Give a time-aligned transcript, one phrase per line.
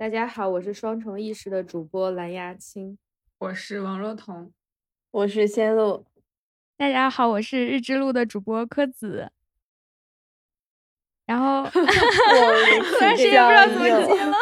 [0.00, 2.96] 大家好，我是双重意识的主播蓝牙青，
[3.36, 4.50] 我是王若彤，
[5.10, 6.06] 我是仙露。
[6.78, 9.30] 大家好，我是日之路的主播柯子。
[11.26, 11.78] 然后 突
[12.98, 14.34] 然时间不知道怎么接了。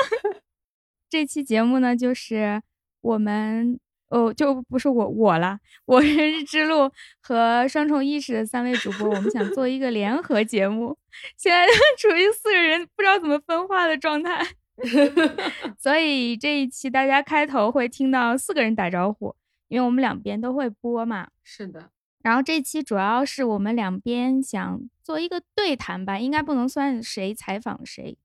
[1.11, 2.63] 这期节目呢，就是
[3.01, 3.81] 我们
[4.11, 6.89] 哦，就不是我我了，我是日之路
[7.21, 10.97] 和双重意识的三位主播，我们想做一个联合节目，
[11.37, 11.67] 现在
[11.99, 14.47] 处于四个人不知道怎么分化的状态。
[15.79, 19.35] 所以这一期大家开头会听到四个人打招呼，
[19.69, 21.29] 因为我们两边都会播嘛。
[21.43, 21.91] 是的。
[22.23, 28.17] 然后这期主要是我们两边想做一个对谈吧，应该不能算谁采访谁，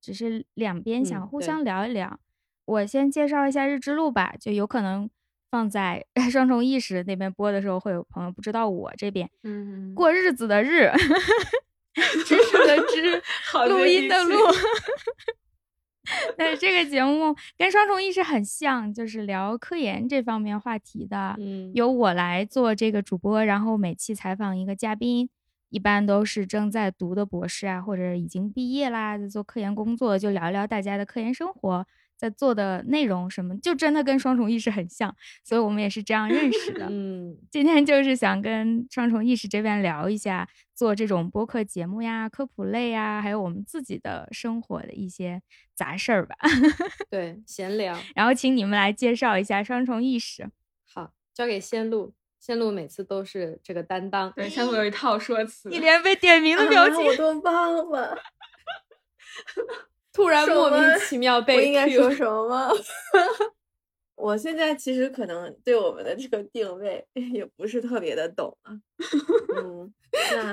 [0.00, 2.18] 只是两边想互相聊一聊。
[2.64, 5.08] 我先介绍一下日之路吧，就有可能
[5.50, 9.30] 放在双重意识那边播的时候，会有朋友不知道我这边。
[9.44, 10.90] 嗯，过日子的日，
[12.26, 13.22] 知 识的知，
[13.68, 14.36] 录音的录。
[16.36, 21.34] 对这个节目跟双重意识很像，就是聊科研这方面话题的。
[21.38, 25.28] 嗯，由我来做这个主播，然后每期采访一个嘉宾，
[25.70, 31.86] 一般都是正在读的博士啊，或者已经毕业啦，在做科研工作，就聊一聊大家的科研生活。
[32.18, 36.88] 在做的内容什么，就真的跟双重意识很像，所以我们也是这样认识的。
[36.90, 45.40] 嗯，今天就是想跟双重意识这边聊一下做这种播客节目呀、科普类呀，还有我们自己的生活的一些
[45.74, 46.36] 杂事儿吧。
[47.08, 47.96] 对，闲聊。
[48.16, 50.50] 然后请你们来介绍一下双重意识。
[50.92, 54.32] 好，交给仙露，仙露每次都是这个担当。
[54.32, 58.18] 对，仙露有一套说 辞，一连被点名的表情，我都忘了。
[60.18, 62.70] 突然莫名其妙被，我应该说什么吗？
[64.16, 68.74] 我现在其实可能对我们的这个定位 也不是特别的懂啊。
[69.62, 69.94] 嗯，
[70.34, 70.52] 那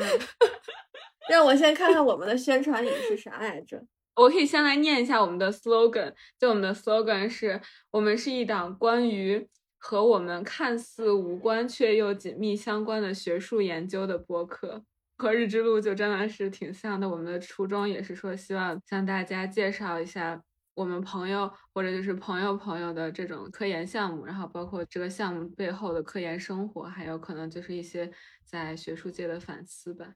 [1.27, 3.83] 让我先看看我们的宣传语是啥来着？
[4.15, 6.13] 我可以先来念一下我们的 slogan。
[6.39, 14.83] 就我们的 slogan 是我们是一档关于和我们看似无关却又紧密相关的学术研究的播客。
[15.17, 17.07] 和日之路就真的是挺像的。
[17.09, 20.41] 我们的初衷也是说，希望向大家介绍一下
[20.73, 28.11] 我们朋友或者就是朋友朋友的这种科研项目，然后包括这个项目背后的科研生活，还有可能就是一些
[28.43, 30.13] 在学术界的反思吧。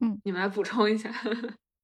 [0.00, 1.10] 嗯，你们来补充一下。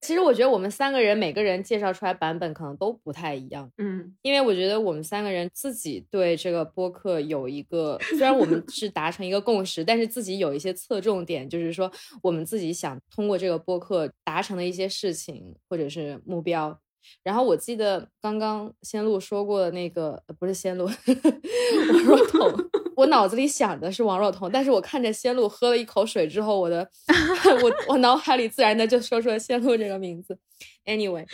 [0.01, 11.91] 其实我觉得我们三个人每个人介绍出来版本可能都不太一样，嗯，因为我觉得我们三个人自己对这个播客有一个，虽然我们 是达成一个共识，但是自己有一些侧重点，就是说
[12.23, 16.79] 我们自己想通过这个播客达成的一些事情或者是目标。
[17.23, 20.85] 然后我记得刚刚仙露说过的那个，不是仙露，
[21.93, 26.89] 王若 彤，我脑子里想的是王若彤，但是我看着仙露喝了一口水之后，我的
[27.63, 30.39] 我我脑海里自然的就说出了仙露这个名字。
[30.85, 31.27] Anyway，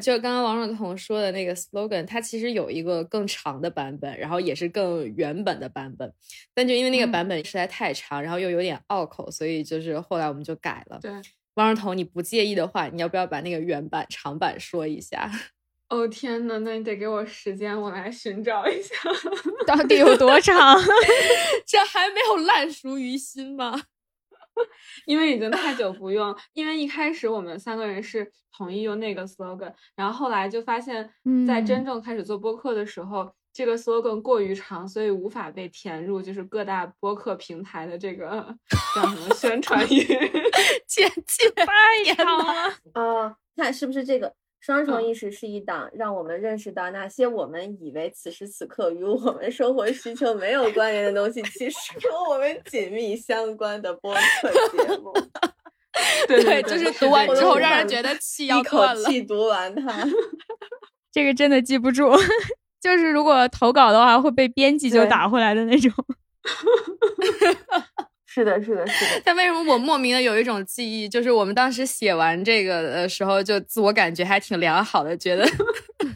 [0.00, 6.12] 就刚刚王若彤说的那个 slogan，它其实有一个更长的版本，然后也是更原本的版本，
[6.52, 10.98] 但就因为那个版本实在太长，然后又有点拗口，所以就是后来我们就改了。
[11.00, 11.10] 对。
[11.54, 15.30] 王若彤，你不介意的话，你要不要把那个原版长版说一下？
[15.90, 18.94] 哦天呐，那你得给我时间，我来寻找一下，
[19.66, 20.78] 到底有多长？
[21.66, 23.78] 这还没有烂熟于心吗？
[25.06, 31.10] 因为已经太久不用，因为一开始我们三个人是统一用那个 slogan，然后后来就发现，
[31.46, 33.34] 在真正开始做播客的时候。
[33.52, 38.56] 这个 slogan 过于长，所以无法被填入，就是各大播客平台的这个
[38.94, 40.02] 叫什么 宣传语，
[40.88, 41.66] 简 介太
[42.14, 42.74] 长了。
[42.94, 51.76] 啊，看是不是这个双重意识是一档让我们认识到那些我们以为此时此刻与我们生活需求没有关联的东西，其实
[52.08, 55.12] 和我们紧密相关的播客节目。
[56.26, 60.06] 对对，就是读完之后让人觉得气要断了，一口气读完它。
[61.12, 62.10] 这个真的记不住。
[62.82, 65.92] 就是如果投稿的话，会被编辑就打回来的那种。
[68.26, 69.22] 是的，是的，是的。
[69.24, 75.46] 但为什么我莫名的有一种记忆，就是我们当时写完这个的时候，就自我感觉还挺良好的，觉得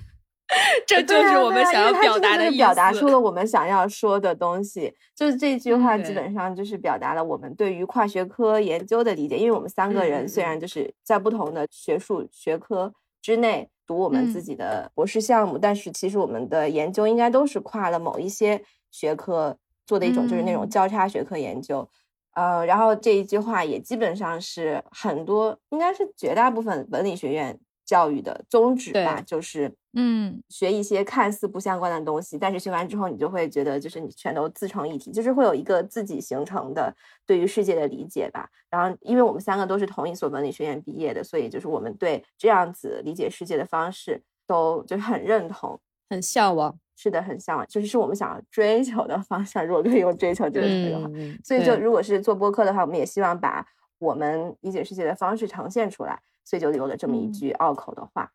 [0.88, 2.56] 这就是我们想要表达的意思。
[2.56, 9.36] 表达出了我们想要说的东西，就是这句话基本上就是表达了我们对于跨学科研究的理解。
[9.38, 12.92] 因为我们三个人虽然就是在不同的学术学科
[13.22, 13.68] 之内。
[13.86, 19.56] 读我们自己的博士项目，但是其实我们的研究应该都是跨了某一些学科
[19.86, 21.88] 做的一种，就是那种交叉学科研究。
[22.32, 27.58] 呃，然后这一句话也基本上是很多，应该是绝大部分文理学院。
[27.86, 36.94] 教育的宗旨吧，就是嗯，学一些看似不相关的东西，但是学完之后，你就会觉得，就是你全都自成一体，就是会有一个自己形成的
[37.24, 38.50] 对于世界的理解吧。
[38.68, 45.80] 然后，因为我们三个都是同一所文理学院毕业的，所以就是我们对这样子理解世界的方式都就是很认同，
[46.10, 46.78] 很向往。
[46.98, 49.64] 是的，很向往，就是是我们想要追求的方向。
[49.66, 51.10] 如果可以用追求这个词的话，
[51.44, 53.66] 所以就如果是做播客的话，我们也希望把
[53.98, 58.32] 我们理解世界的方式呈现出来，所以就有了这么一句拗口的话。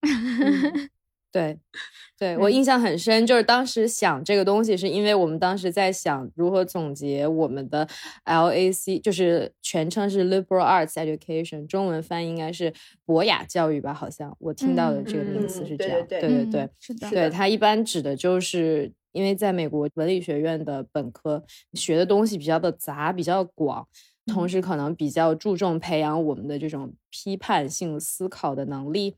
[1.30, 1.58] 对，
[2.18, 7.86] 对我印象很深，就是当时想这个东西，是因为我们当时在想如何总结我们的
[8.24, 12.72] LAC，就是全称是 Liberal Arts Education，中文翻译应该是
[13.04, 13.92] 博雅教育吧？
[13.92, 16.06] 好像我听到的这个名词是这样。
[16.08, 17.10] 对对对，是的。
[17.10, 21.44] 对它一般指的就是因为在美国文理学院的本科
[21.74, 23.86] 学的东西比较的杂，比较广，
[24.28, 29.16] 同时可能比较注重培养我们的这种批判性思考的能力。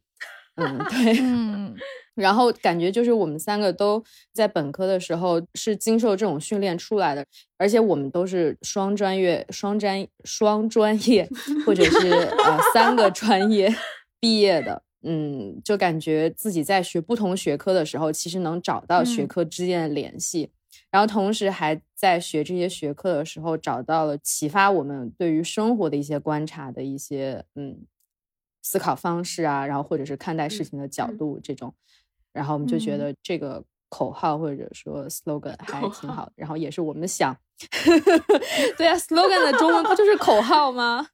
[0.56, 1.74] 嗯，对，嗯，
[2.14, 4.02] 然后感觉就是我们三个都
[4.32, 7.24] 在本科的时候是经受这种训练出来的，
[7.56, 11.28] 而且我们都是双专业、双专双专业，
[11.64, 13.74] 或者是呃三个专业
[14.18, 14.82] 毕业的。
[15.02, 20.50] 嗯，就感觉自己在学不同学科的时候，其实能找到学科之间的联系，
[20.90, 27.86] 然后同时还在学这些学科的时候，找到了启发我们对于生活的一些观察的一些嗯。
[28.62, 31.74] 思考方式啊，然后或者是看待事情的角度这种，
[32.30, 37.34] 然后我们就觉得这个口号或者说 slogan 还挺好的，然后也是我们想，
[38.76, 41.08] 对啊，slogan 的中文不就是口号吗？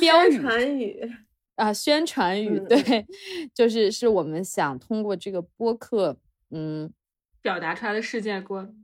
[0.00, 1.08] 标语
[1.54, 3.06] 啊，宣传语，对，
[3.54, 6.16] 就是是我们想通过这个播客，
[6.50, 6.92] 嗯，
[7.42, 8.74] 表达出来的世界观。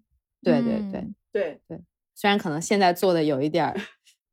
[0.42, 1.80] 对对对对对，
[2.14, 3.76] 虽然可能现在做的有一点儿。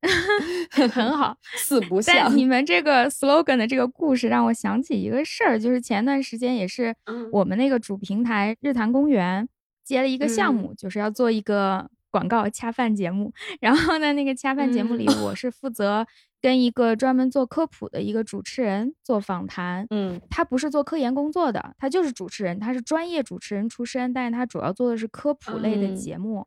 [0.92, 2.36] 很好，四不像。
[2.36, 6.94] 你们这个 slogan 的这个故事让我想起一个事儿，就是前段时间也是
[7.32, 9.48] 我们那个主平台日坛公园
[9.86, 13.32] 接了一个项目，就是要做一个广告恰饭节目。
[13.62, 16.06] 然后呢，那个恰饭节目里，我是负责
[16.44, 19.88] 跟一个专门做科普的一个主持人做访谈。
[19.92, 26.46] 嗯，他不是做科研工作的，他就是主持人，他是专业主持人出身，但是他主要做的是科普类的节目。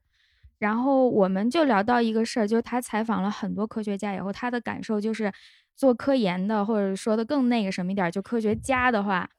[0.59, 5.33] 然后我们就聊到一个事儿，就是他采访了很多科学家以后，他的感受就是，
[5.75, 9.31] 做科研的或者说的更那个什么一点，就科学家的话，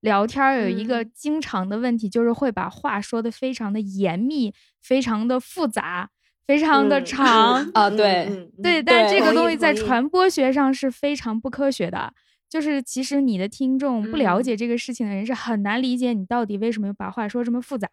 [0.00, 4.52] 聊天有一个经常的问题，就是会把话说的非常的严密，
[4.82, 6.10] 非常的复杂，
[6.46, 7.88] 非常的长 啊。
[7.90, 12.12] 对对，但这个东西在传播学上是非常不科学的，
[12.48, 17.88] 就是其实你的听众不了解这个事情的人是很难理解你到底为什么要把话说这么复杂，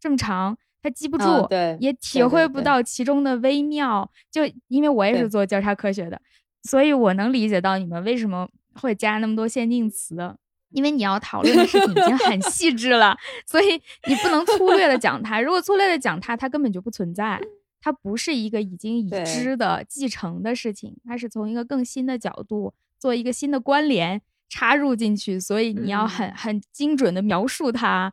[0.00, 0.56] 这么长。
[0.82, 4.08] 他记不住，对，也体会不到其中的微妙。
[4.30, 6.20] 就因为我也是做交叉科学的，
[6.62, 10.36] 所以我能理解到你们为什么会加那么多限定词。
[10.70, 13.16] 因为你要讨论的事情已经很细致了，
[13.46, 15.40] 所以你不能粗略的讲它。
[15.40, 17.40] 如果粗略的讲它，它根本就不存在，
[17.86, 25.38] 它不是一个已经已知的继承的事情，它是从一个更新的角度做一个新的关联插入进去。
[25.38, 28.12] 所以你要很很精准的描述它。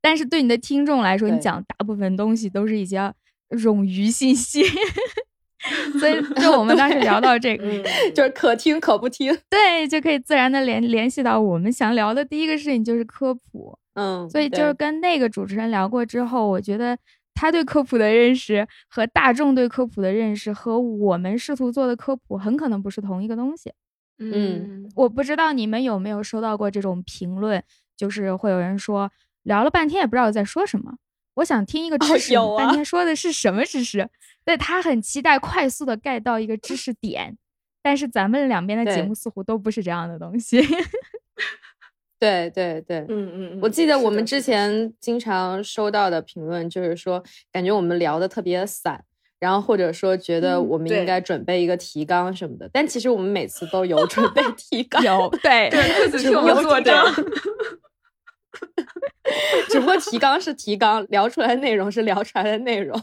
[0.00, 3.12] 但是对你的听众来说，你讲大部分东西都是一些
[3.50, 4.64] 冗余信息，
[5.98, 7.82] 所以 就我们当时聊到这个，
[8.14, 16.96] 就是可听可不听，对，就可以自然的联联系到我们想聊的第一个事情就是科普，嗯，所以就是跟那个主持人聊过之后，我觉得
[17.40, 23.72] 他对科普的认识和大众对科普的认识和我们试图做的科普很可能不是同一个东西，
[24.18, 27.62] 嗯，我不知道你们有没有收到过这种评论，
[27.96, 29.10] 就是会有人说。
[29.44, 30.92] 聊了半天也不知道在说什么，
[31.36, 34.06] 我想听一个知识，半天说的是什么知识？
[34.44, 37.38] 对他很期待快速的 get 到一个知识点，
[37.82, 40.60] 但是咱们两边的节目似乎都不是这样的东西。
[42.20, 49.02] 对对对，嗯嗯，我记得我们之前经常收到的评论就是说，感觉我们聊的特别散，
[49.38, 57.06] 然后或者说觉得我们应该准备一个提纲什么的，但其实我们每次都有准备提纲，有对，对，只是我们做章。
[59.70, 63.00] 只不过提纲是提纲，聊出来的内容是聊出来的内容。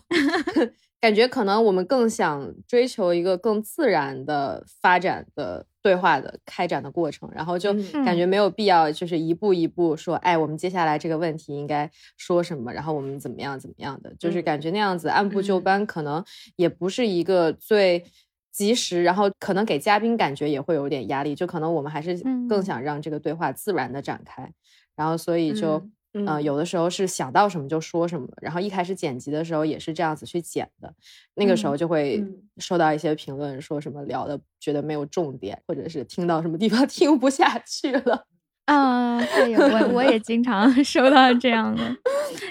[1.00, 7.74] 感觉可能我们更想追求一个更自然的发展的对话的开展的过程，然后就
[8.06, 16.24] 感觉没有必要就是一步一步说，哎，我们接下来这个问题应该说什么，然后我们怎么样怎么样的，就是感觉那样子按部就班，可能
[16.56, 18.04] 也不是一个最
[18.52, 22.18] 及时，然后可能给嘉宾感觉也会有点压力，就可能我们还是
[22.50, 24.52] 更想让这个对话自然的展开。
[24.96, 25.92] 然后，所以就，嗯，
[26.42, 28.28] 有的时候是想到什么就说什么。
[28.42, 30.94] 然后一开始剪辑的时候也是这样子去剪的，
[31.36, 32.24] 那个时候就会
[32.58, 38.26] 收到一些评论，说什么聊的觉得没有重点，或者是听到什么地方 听不下去了。
[38.66, 41.82] 嗯，对，我我也经常 收到这样的。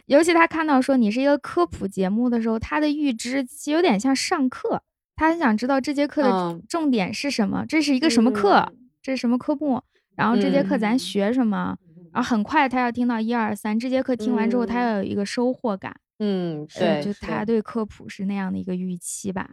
[0.07, 4.81] 尤其他看到说你是一个科普节目的时候，他的预知其实有点像上课，
[5.15, 9.83] 他很想知道这节课的重点是什么，这是一个什么课，这是什么科目，
[10.17, 11.77] 然后这节课咱学什么。
[12.17, 15.95] 然后很快他要听到一二三，这节课听完之后，他要有一个收获感。
[16.19, 19.47] 嗯，对，就他对科普是那样的一个预期吧。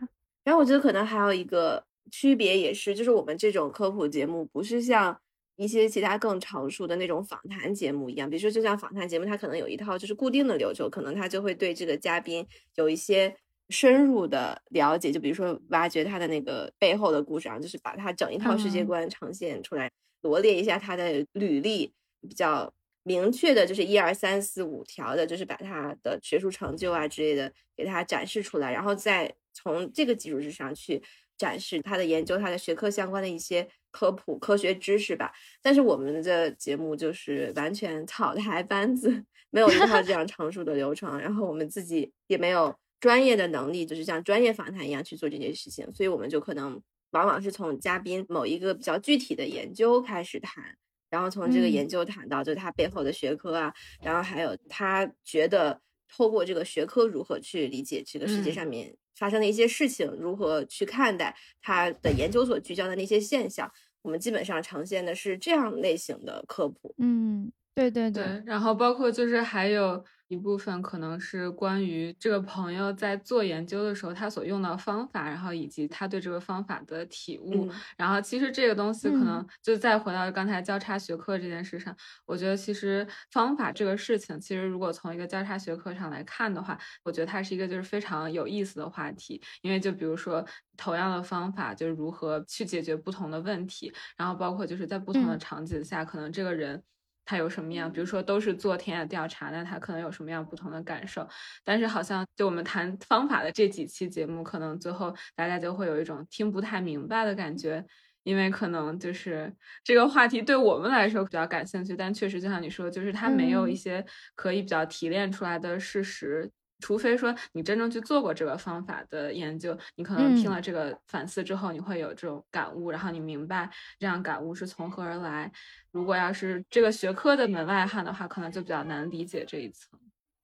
[0.46, 5.20] 然后我觉得可能还有一个区别也是，就是我们这种科普节目不是像
[5.58, 13.36] 一些其他更成熟的那种访谈节目一样，比如说就像访谈节目，它可能有一套就是固定的流程，可能他就会对这个嘉宾有一些
[13.68, 19.92] 深入的了解，就比如说挖掘他的那个背后的故事，然后就是把他整一套世界观呈现出来，
[20.22, 21.92] 罗列一下他的履历，
[22.28, 22.74] 比较。
[23.06, 31.04] 明确的就是一二三四五条的，就是把他的学术成就啊之类的给他展示出来，然后再从这个基础之上去
[31.38, 35.34] 展示他的研究、他的学科相关的一些科普科学知识吧。
[35.62, 50.78] 但是我们的节目就是完全草台班子，没有一套这样成熟的流程，然后我们自己也没有专业的能力，就是像专业访谈一样去做这件事情，所以我们就可能往往是从嘉宾某一个比较具体的研究开始谈。
[51.14, 55.80] 然后从这个研究谈到，就是他背后的学科啊，然后还有他觉得
[56.10, 66.96] 透过这个学科如何去理解这个世界上面发生的一些事情，如何去看待他的研究所聚焦的那些现象，我们基本上呈现的是这样类型的科普。
[66.98, 70.04] 嗯，对对对，然后包括就是还有。
[70.30, 77.70] 一部分可能是关于这个朋友在做研究的时候他所用到方法，然后以及他对这个方法的体悟。
[77.98, 89.40] 然后其实这个东西可能就再回到刚才交叉学科这件事上，我觉得其实方法这个事情，其实如果从一个交叉学科上来看的话，我觉得它是一个就是非常有意思的话题。
[89.62, 90.44] 因为就比如说
[90.78, 96.82] 同样的方法，就是如何去解决不同的问题，然后包括就是在不同的场景下，可能这个人。
[97.26, 97.92] 他有什么样？
[97.92, 101.28] 比如说都是做田野调查，那他可能有什么样不同的感受？
[101.64, 107.86] 但是好像就我们谈方法的这几期节目，可能最后大家就会有一种听不太明白的感觉，
[108.24, 109.54] 因为可能就是
[109.84, 116.52] 这个话题对我们来说比较感兴趣，但确实就像你说，就是它没有一些可以比较提炼出来的事实。
[116.84, 125.50] 除非说你真正去做过这个方法的研究，你可能听了这个反思之后，你会有这种感悟，然后你明白这样感悟是从何而来。
[125.92, 129.98] 如果要是这个学科的门外汉的话，可能就比较难理解这一层。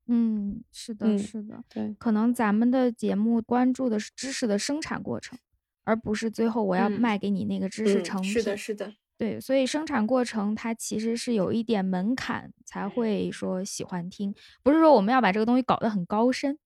[0.08, 5.38] 嗯，是的，是的，对，可能咱们的节目关注的是知识的生产过程，
[5.84, 8.32] 而不是最后我要卖给你那个知识成品。
[8.32, 8.94] 是的，是的。
[9.20, 14.34] 对，所以生产过程它其实是有一点门槛才会说喜欢听，
[14.64, 16.58] 不是说我们要把这个东西搞得很高深，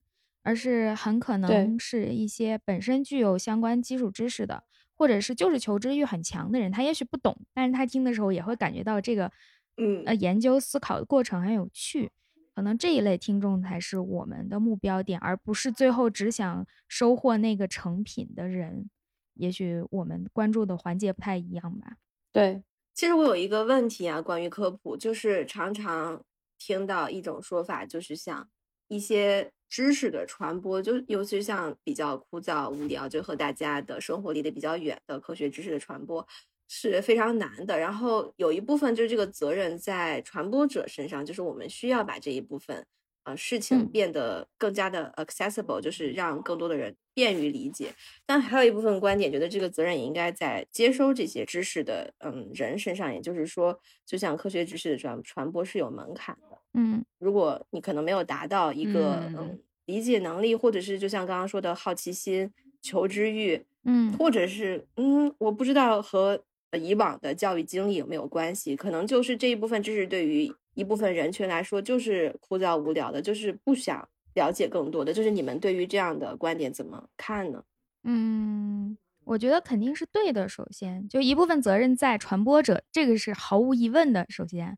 [0.43, 4.63] 而是很可能是一些本身具有相关基础知识的，
[4.95, 9.31] 或者是就是求知欲很强的人，他也许不懂，但是他听的时候也会感觉到这个，
[9.77, 10.03] 嗯。
[10.05, 12.12] 呃，研究思考的过程很有趣，
[12.53, 18.91] 可能这一类听众才是我们的目标点，而不是最后只想收获那个成品的人，
[19.33, 21.98] 也许我们关注的环节不太一样吧。
[22.34, 22.63] 对，
[22.96, 26.24] 其实我有一个问题啊，关于科普，就是常常
[26.58, 28.50] 听到一种说法，就是像
[28.88, 36.28] 一些知识的传播，就尤其像比较枯燥无聊，就和大家的生活离得比较远的科学知识的传播
[36.68, 37.78] 是非常难的。
[37.78, 42.84] 然后有一部分就是这个责任在传播者身上，就是我们需要把这一部分。
[43.25, 47.94] 呃，事情变得更加的 accessible，就是让更多的人便于理解。
[48.25, 56.58] 但还有一部分观点觉得这个责任也应该在接收这些知识的嗯人身上，也就是说，就像科学知识的传传播是有门槛的。
[56.74, 62.51] 嗯，如果你可能没有达到一个嗯理解能力，或者是就像刚刚说的好奇心、
[62.82, 66.44] 求知欲，嗯，或者是嗯，我不知道和
[66.77, 70.53] 以往的教育经历有没有关系，可能就是这一部分知识对于。
[70.74, 75.13] 一部分人群来说，就是枯燥无聊的，就是不想了解更多的。
[75.13, 77.63] 就是你们对于这样的观点怎么看呢？
[78.03, 80.50] 嗯，我觉得肯定是对的。
[80.50, 84.25] 首先，就一部分责任在传播者，这个是毫无疑问的。
[84.30, 84.77] 首先，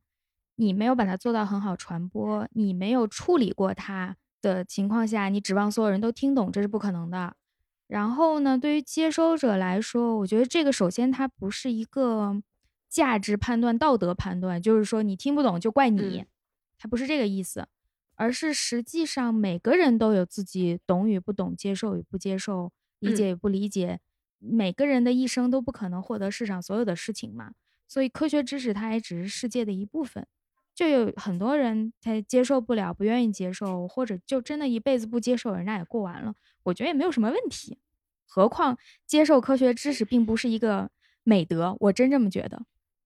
[0.55, 7.35] 你没有把它做到很好传播，你没有处理过它的情况下，你指望所有人都听懂，这是不可能的。
[7.87, 12.41] 然后呢，对于接收者来说，我觉得这个首先它不是一个。
[12.95, 16.23] 价值判断、道德判断，就是说你听不懂就怪你，
[16.77, 17.67] 它不是这个意思，
[18.15, 23.99] 而是实际上每个人都有自己懂与不懂、接受与不接受、理解与不理解，
[24.39, 27.51] 每个人的一生都不可能获得世上所有的事情嘛。
[27.85, 30.25] 所以科学知识它也只是世界的一部分，
[30.73, 36.33] 就有很多人他接受不了、不愿意接受，或者就真的一辈子不接受，人家也过完了，
[36.63, 37.77] 我觉得也没有什么问题。
[38.25, 40.89] 何况接受科学知识并不是一个
[41.23, 42.65] 美德，我真这么觉得。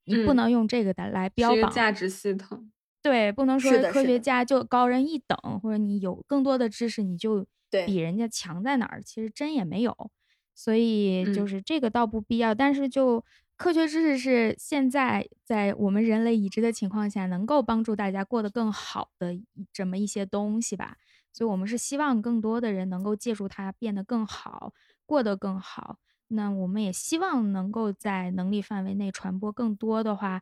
[0.10, 2.72] 你不能用这个的来标榜价值系统，
[3.04, 7.46] 对，不能说科学家就高人一等，或者你有更多的知识你就
[7.84, 9.01] 比人家强在哪儿？
[9.01, 9.96] 其实真也没有，
[10.56, 12.54] 所以就是这个倒不必要。
[12.56, 13.24] 但是就
[13.58, 19.34] 科学知识是现在在我们人类已知的情况下，能够帮助大家过得更好的
[19.72, 20.98] 这么一些东西吧。
[21.32, 24.74] 所以，我们是希望更多的人能够借助它变得更好，
[25.06, 25.98] 过得更好。
[26.29, 30.41] 那我们也希望能够在能力范围内传播更多的话，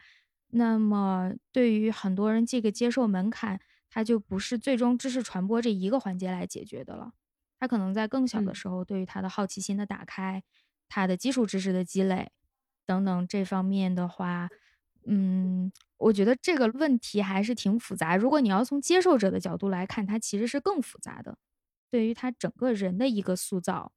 [0.50, 7.12] 那么对于很多人，这个接受门槛，它就不是最终知识传播这一个环节来解决的了。
[7.60, 10.44] 他可能在更小的时候，对于他的好奇心的打开，
[10.88, 12.32] 他的基础知识的积累。
[12.86, 14.48] 等等这方面的话，
[15.06, 18.16] 嗯，我觉得这个问题还是挺复杂。
[18.16, 21.38] 如果你要从接受者的角度来看，它其实是更复杂的。
[21.90, 23.92] 对于他整个人的一个塑造，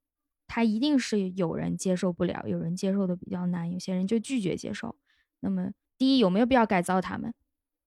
[0.52, 4.96] 他一定是有人接受不了，有人接受的比较难，有些人就拒绝接受。
[5.38, 7.32] 那么，第一，有没有必要改造他们？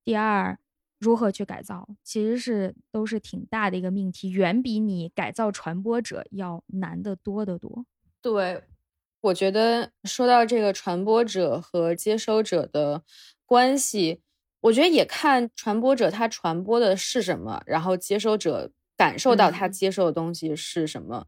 [0.02, 0.58] 第二，
[0.98, 7.86] 如何去改造，其实是都是挺大的一个命题，远比你改造传播者要难得多得多。
[8.22, 8.64] 对。
[9.24, 13.04] 我觉得说到这个传播者和接收者的
[13.46, 14.22] 关系，
[14.60, 21.28] 我觉得也看传播者他传播的是什么，然后接收者感受到他接受的东西是什么。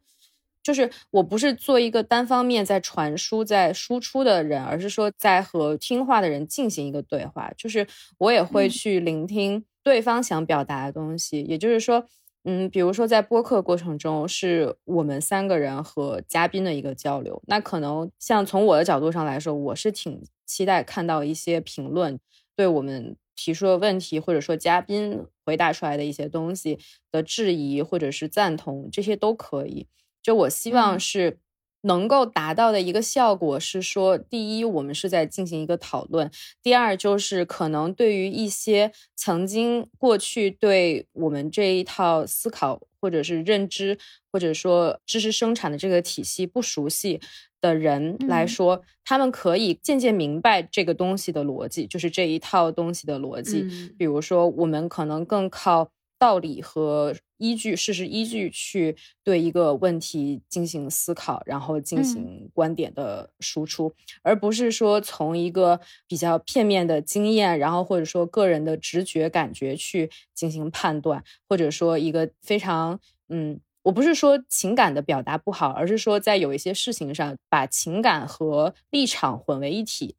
[0.65, 7.51] 就是我不是做一个单方面在传输、在输出的人，而是说在和听话的人进行一个对话。
[7.55, 7.85] 就是
[8.17, 12.05] 我也会去聆听对方想表达的东西，也就是说。
[12.47, 17.41] 嗯，比如说在播客过程中，是我们三个人和嘉宾的一个交流。
[17.47, 22.19] 那可能像从我的角度上来说，我是挺期待看到一些评论，
[22.55, 26.77] 对我们提出的问题，或者说嘉宾回答出来的一些东西
[27.11, 29.87] 的质疑或者是赞同，这些都可以。
[30.25, 31.37] 就我希望是。
[31.87, 36.27] 能够达到的一个效果是说，第一，我们是在进行一个讨论；
[36.63, 43.99] 第二，就是可能对于一些曾经过去对我们这一套思考或者是认知，
[44.31, 47.21] 或者说知识生产的这个体系不熟悉
[47.61, 53.93] 的人来说，他们可以渐渐明白这个东西的逻辑，就是这一套东西的逻辑。
[53.95, 55.91] 比如说，我们可能更靠。
[56.17, 80.15] 道理和依据、事实依据去对一个问题进行思考，然后进行观点的输出，而不是说从一个比较片面的经验，然后或者说个人的直觉感觉去进行判断，或者说一个非常嗯，我不是说情感的表达不好，而是说在有一些事情上把情感和立场混为一体。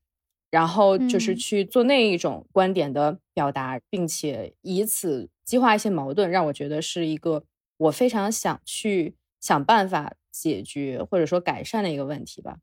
[0.50, 7.44] 然后就是去做那一种观点的表达，并且以此激化一些矛盾，让我觉得是一个
[7.76, 12.58] 我非常想去想办法解决或者说改善的一个问题吧。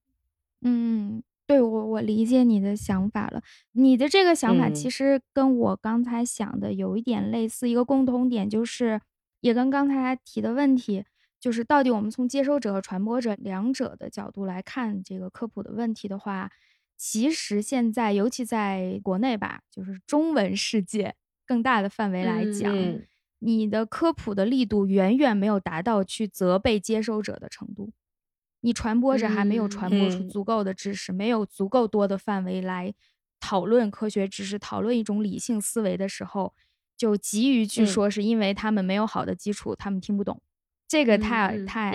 [0.62, 3.44] 嗯，对我我理解你的想法了。
[3.74, 9.02] 你的这个想法其实跟我刚才想的有一点类似，一个共同点就是
[9.42, 11.04] 也跟刚才提的问题，
[11.40, 16.50] 就是到底我们从接收者和传播者两者的角度来看这个科普的问题的话。
[17.06, 22.74] 其实现在，尤其在国内吧，就是中文世界更大的范围来讲，
[23.40, 27.92] 你的科普的力度远远没有达到去责备接收者的程度。
[28.62, 32.94] 你传播者还没有传播出足够的知识，没有足够多的范围来
[33.42, 36.54] 讨论科学知识、讨论一种理性思维的时候，
[36.96, 40.42] 就急于去说是因为他们没有好的基础，他们听不懂。
[40.88, 41.92] 这个太太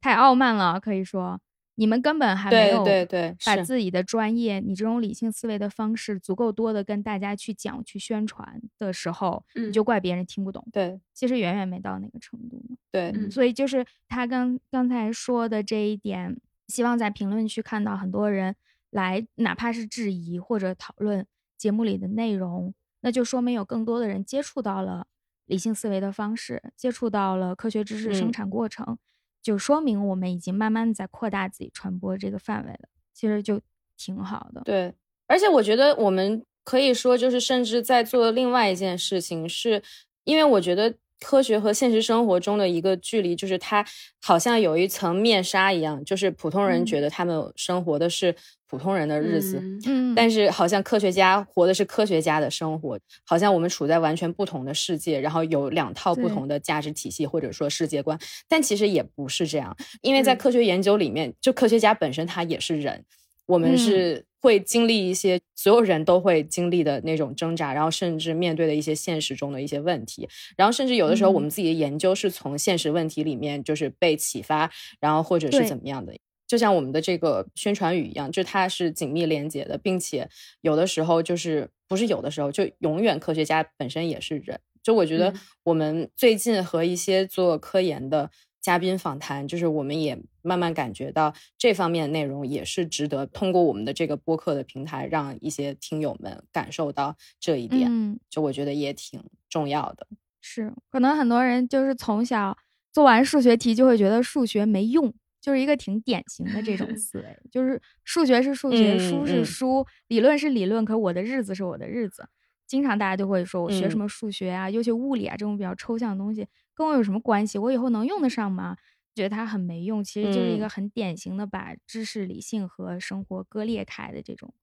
[0.00, 1.40] 太傲慢了，可以说。
[1.78, 10.66] 你们根本还没有对对把自己的专业，你这种理性思维的方式足够多的跟大家去讲、去宣传的时候，你就怪别人听不懂。
[10.72, 12.60] 对，其实远远没到那个程度。
[12.90, 16.36] 对，所以就是他刚刚才说的这一点，
[16.66, 18.56] 希望在评论区看到很多人
[18.90, 21.24] 来，哪怕是质疑或者讨论
[21.56, 25.06] 节目里的内容，那就说明有更多的人接触到了
[25.46, 28.98] 理性思维的方式，接触到了科学知识生产过程。
[29.42, 33.60] 就说明我们已经慢慢在扩大自己传播这个范围了，其实就
[33.96, 34.62] 挺好的。
[34.64, 34.94] 对，
[35.26, 39.82] 而且我觉得我们可以说，就是甚至在做另外一件事情，是
[40.24, 40.96] 因为我觉得。
[41.20, 43.84] 科学和现实生活中的一个距离，就是它
[44.22, 48.34] 好像有一层面纱一样，就是普通人觉得他们生活的是
[48.68, 63.04] 普通人的日子，嗯，但是好像科学家活的是科学家的生活，好像我们处在完全不同的世界，然后有两套不同的价值体系或者说世界观，但其实也不是这样，因为在科学研究里面，就科学家本身他也是人，
[63.48, 64.24] 我们是。
[64.40, 76.14] 会经历一些所有人都会经历的那种挣扎，然后甚至面对的一些现实中的一些问题，然后甚至有的时候我们自己的研究是从现实问题里面就是被启发，然后或者是怎么样的，
[76.46, 80.28] 就像我们的这个宣传语一样，就它是紧密连接的，并且
[80.60, 85.34] 有的时候就是不是有的时候就永远科学家本身也是人，就我觉得
[85.64, 88.30] 我们最近和一些做科研的
[88.60, 90.16] 嘉宾访谈，就是我们也。
[90.48, 97.88] 慢慢感觉到这方面的内容也是值得通过我们的这个播客的平台，让一些听友们感受到这一点。
[97.90, 100.06] 嗯，就我觉得也挺重要的。
[100.40, 102.56] 是，可能很多人就是从小
[102.90, 112.26] 做完数学题就会觉得数学没用，就是一个挺典型的这种 思维，就是数学是数学，书是书，理论是理论，可我的日子是我的日子。
[112.66, 117.58] 经常大家就会说，我学什么数学啊，尤其物理啊这种比较抽象的东西，跟我有什么关系？
[117.58, 118.76] 我以后能用得上吗？
[119.18, 124.54] 觉得它很没用，其实就是一个很典型的把知识、理性和生活割裂开的这种。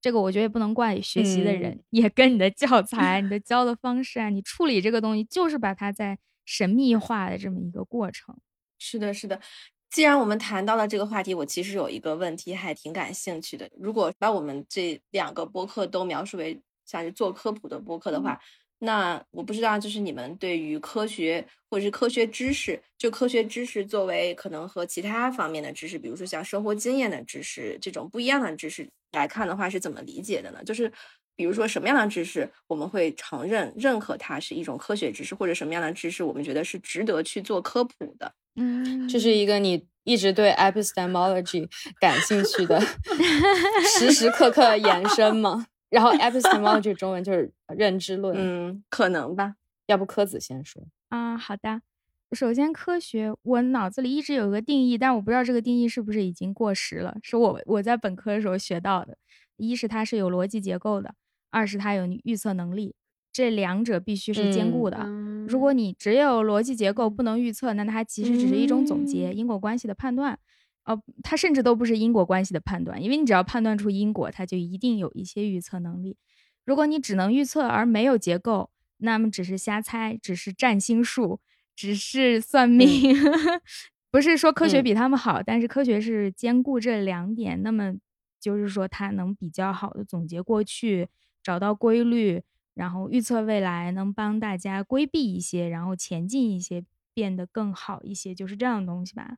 [0.00, 8.36] 这个我觉得也不能怪学习的人，也跟你的教材、 你的教的方式啊，你处理这个东西，就是把它在神秘化的这么一个过程。
[8.78, 9.40] 是的，是的。
[9.90, 13.68] 既然我们谈到了这个话题，我其实有一个问题还挺感兴趣的。
[13.76, 18.38] 如果把我们这两个播客都描述为像是做科普的播客的话，
[18.80, 30.62] 那我不知道，就是你们对于科学或者是科学知识，就科学知识作为可能和其他方面的知识，比如说像生活经验的知识这种不一样的知识来看的话，是怎么理解的呢？
[30.64, 30.92] 就是
[31.34, 38.32] 比如说什么样的知识我们会承认认可它是一种科学知识，或者什么样的知识我们觉得是值得去做科普的？
[38.56, 41.68] 嗯，这是一个你一直对 epistemology
[42.00, 42.80] 感兴趣的
[43.98, 45.66] 时时刻刻延伸吗？
[45.90, 49.54] 然后 epistemology 中文就是认知论，嗯，可能吧。
[49.86, 51.36] 要不柯子先说啊？
[51.36, 51.80] 好的，
[52.32, 57.16] 首先科学，我脑子里一直有个定义，但我不知道这个定义是不是已经过时了。
[57.22, 59.16] 是我我在本科的时候学到的，
[59.56, 61.14] 一是它是有逻辑结构的，
[61.50, 62.94] 二是它有预测能力，
[63.32, 65.06] 这两者必须是兼顾的。
[65.48, 70.38] 如果你只有逻辑结构不能预测，那它其实只是一种总结，因果关系的判断。
[70.88, 76.16] 哦，它甚至都不是因果关系的判断，因为你只要判断出因果，它就一定有一些预测能力。
[76.64, 81.40] 如果你只能预测而没有结构，那么只是瞎猜，只是占星术，
[81.76, 83.14] 只是算命。
[84.10, 87.92] 不是说科学比他们好，但是科学是兼顾这两点，那么
[88.40, 91.08] 就是说它能比较好的总结过去，
[91.42, 99.36] 找到规律，然后预测未来，能帮大家规避一些，然后前进一些，变得更好一些，就是这样的东西吧。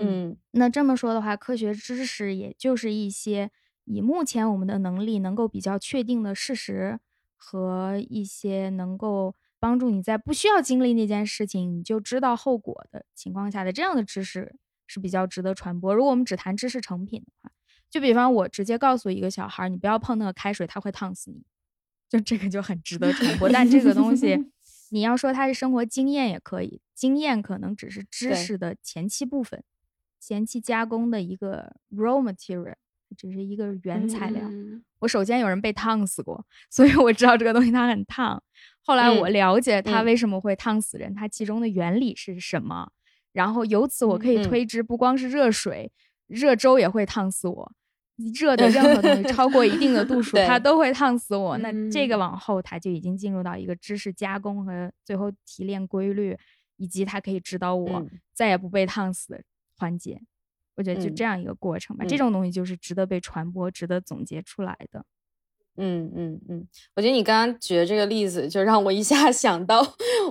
[0.00, 3.50] 嗯，那这么说的话，科学知识也就是一些
[3.84, 6.98] 以目前我们的能力能够比较确定的事实
[7.36, 14.54] 和一些能够帮助你在不需要经历那件事情你就知道后果的情况下的这样的知识
[14.86, 15.94] 是比较值得传播。
[15.94, 17.52] 如果我们只谈知识成品的话，
[17.88, 21.42] 就比方我直接告诉一个小孩，你不要碰那个开水，它会烫死你，
[22.08, 23.48] 就这个就很值得传播。
[23.48, 24.36] 但这个东西，
[24.90, 29.62] 你要说它是生活经验也可以，经验可能只是知识的前期部分。
[30.20, 32.74] 前期加工的一个 raw material，
[33.16, 34.42] 只是一个原材料。
[35.00, 38.40] 我首先有人被烫死过， 所以我知道这个东西它很烫。
[38.84, 42.90] 后来我了解它为什么会烫死人，它其中的原理是什么，
[43.32, 45.90] 然后由此我可以推知，不光是热水，
[46.26, 47.72] 热粥也会烫死我。
[48.34, 51.56] 热的任何东西超过一定的度数，它都会烫死我。
[51.56, 56.36] 那这个往后它就已经进入到一个知识加工和最后提炼规律，
[56.76, 59.42] 以及它可以指导我再也不被烫死。
[59.80, 60.20] 环节，
[60.76, 62.04] 我觉得就这样一个过程吧。
[62.06, 65.04] 这种东西就是值得被传播、值得总结出来的。
[65.76, 69.80] 嗯嗯嗯，我觉得你刚刚举的这个例子，就让我一下 想到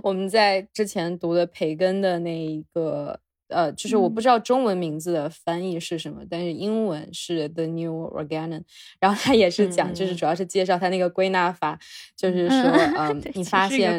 [0.03, 8.63] 我们在之前读的培根的那一个，呃，就是我不知道中文名字的翻译是什么，但是英文是 The New Organon，。
[8.99, 11.79] 然后他也是讲，就是主要是介绍他那个归纳法，
[12.15, 12.55] 就是说，
[12.99, 13.97] 嗯，你发现。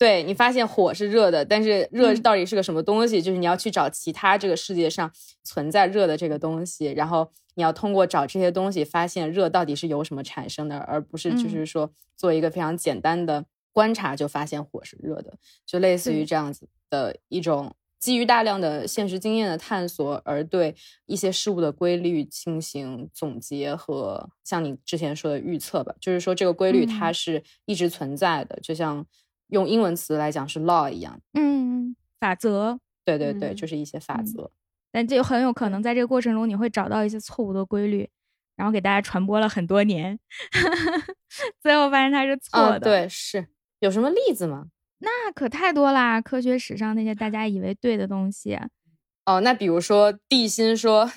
[0.00, 3.20] 对你发现火是热的，但是热到底是个什么东西？
[3.20, 5.12] 就是你要去找其他这个世界上
[5.44, 15.34] 存在热的这个东西，然后你要通过找这些东西发现热到底是由什么产生的，而不是就是说做一个非常简单的观察就发现火是热的，
[15.66, 29.04] 就类似于这样子的一种基于大量的现实经验的探索而对一些事物的规律进行总结和像你之前说的预测吧，就是说这个规律它是一直存在的，就像。
[29.50, 34.50] 用英文词来讲是 law 一样，嗯，法则，对对对，就是一些法则。
[34.92, 38.08] 但这很有可能在这个过程中，你会找到一些错误的规律，
[38.56, 40.18] 然后给大家传播了很多年，
[41.62, 42.80] 最后发现它是错的。
[42.80, 43.46] 对，是
[43.78, 44.66] 有什么例子吗？
[44.98, 46.20] 那可太多啦！
[46.20, 48.58] 科学史上那些大家以为对的东西。
[49.24, 51.10] 哦，那比如说地心说，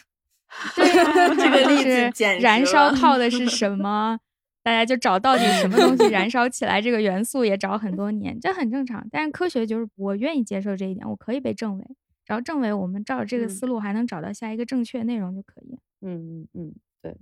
[0.76, 4.20] 对啊， 这个例子燃烧靠的是什么？
[4.64, 9.06] 大家就找到底什么东西燃 烧起来，这个元素也找很多年，这很正常。
[9.12, 11.84] 但是科学就是我愿意接受这一点，我可以被证伪，
[12.26, 15.78] 只要证伪，我们照着这个思路还能找到下一个正确内容就可以。
[16.02, 17.16] 嗯嗯嗯，对。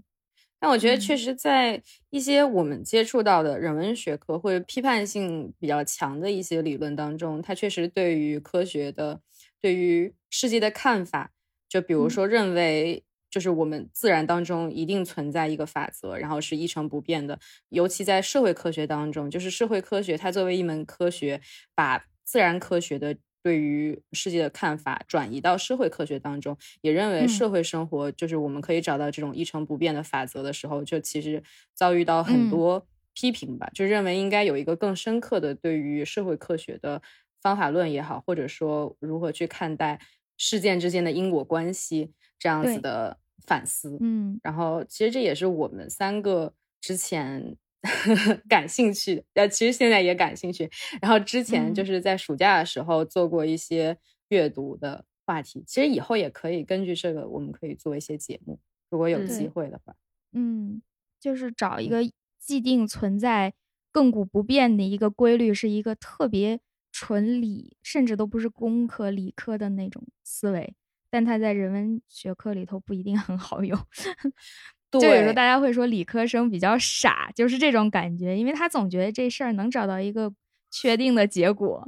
[0.59, 9.21] 但我觉得确实在一些我们接触到的人文学科或者批判性比较强的一些理论当中，它确实对于科学的、
[9.59, 11.31] 对于世界的看法。
[11.67, 13.03] 就比如说认为。
[13.31, 17.39] 就是我们自然当中一定存在一个法则，然后是一成不变的。
[17.69, 21.41] 尤其在社会科学当中，就是社会科学它作为一门科学，
[21.73, 31.41] 把自然科学的对于世界的看法转移到社会科学当中，也认为社会生活就是我们可以找到这种一成不变的法则的时候，就其实
[31.73, 37.01] 遭遇到很多批评吧，就认为应该有一个更深刻的对于社会科学的
[37.41, 39.99] 方法论也好，或者说如何去看待
[40.41, 43.17] 事件之间的因果关系这样子的。
[43.47, 47.57] 反思，嗯，然后其实这也是我们三个之前
[48.47, 50.69] 感兴趣，呃，其实现在也感兴趣。
[51.01, 53.97] 然后之前就是在暑假的时候做过一些
[54.29, 58.59] 阅读的话题，其实以后也可以根据这个，我们可以做一些节目，
[58.91, 59.95] 如果有机会的话。
[60.33, 60.83] 嗯，
[61.19, 62.03] 就是找一个
[62.39, 63.55] 既定存在、
[63.91, 66.59] 亘古不变的一个规律，是一个特别
[66.91, 70.75] 纯理，甚至都不是工科、理科的那种思维。
[71.09, 73.77] 但他在人文学科里头不一定很好用，
[74.91, 80.33] 就有时候大家会说理科生比较傻，就是这种感觉，因为他总觉得这事儿能找到一个
[80.71, 81.85] 确定的结果，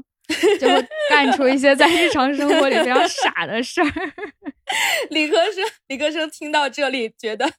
[0.60, 3.88] 就会干出一些在日常生活里非常傻的事儿。
[5.10, 7.50] 理科生，理科生听到这里，觉得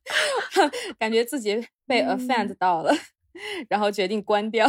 [0.99, 2.93] 感觉自己被 offend 到了，
[3.69, 4.67] 然后决定关掉。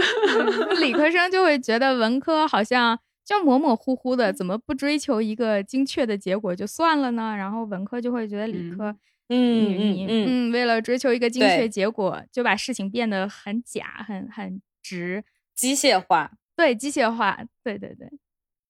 [0.80, 2.98] 理科生就会觉得文科好像。
[3.26, 7.34] 就模模糊糊的，怎么不追求一个精确的结果就算了呢？
[7.34, 8.94] 然后文科就会觉得理科，
[9.30, 10.06] 嗯嗯
[10.50, 16.32] 嗯，为了追求一个精确结果，就把事情变得很假、很很直、机械化。
[16.54, 17.38] 对，机械化。
[17.62, 18.06] 对对对，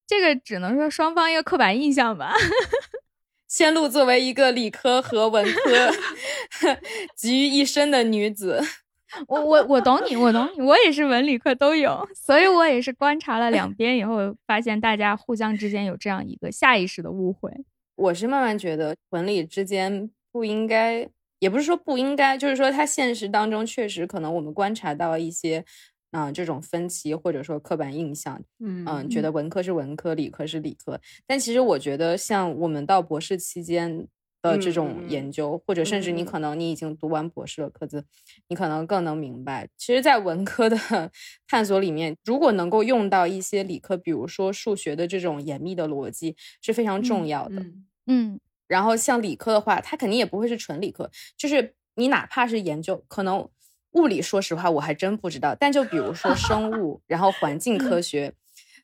[0.06, 2.32] 这个只能说双方一个刻板印象吧。
[3.48, 5.90] 仙露作为一个理科和文科
[7.16, 8.62] 集于一身的女子。
[9.28, 17.50] 我我我懂你，我懂你，我也是文理科都有， 所以我也是观察了两边以后，发现大家互相之间有这样一个下意识的误会。
[17.96, 25.64] 我是慢慢觉得文理之间不应该，也不是说不应该，就是说它现实当中确实可能我们观察到一些，
[26.12, 34.06] 嗯，这种分歧或者说刻板印象，嗯嗯，觉得文科是文科，理科是理科，但其实我觉得像我们到博士期间。
[34.50, 38.04] 的这种研究，或者甚至你可能你已经读完博士了，科子，
[38.48, 40.76] 你可能更能明白，其实，在文科的
[41.48, 47.56] 探索里面，如果能够用到一些理科，比如说数学的这种严密的逻辑，是非常重要的。
[48.06, 53.48] 嗯，然后像理科的话，它肯定也不会是纯理科，就是你哪怕是研究，可能
[53.92, 55.54] 物理，说实话我还真不知道。
[55.58, 58.34] 但就比如说生物，然后环境科 学，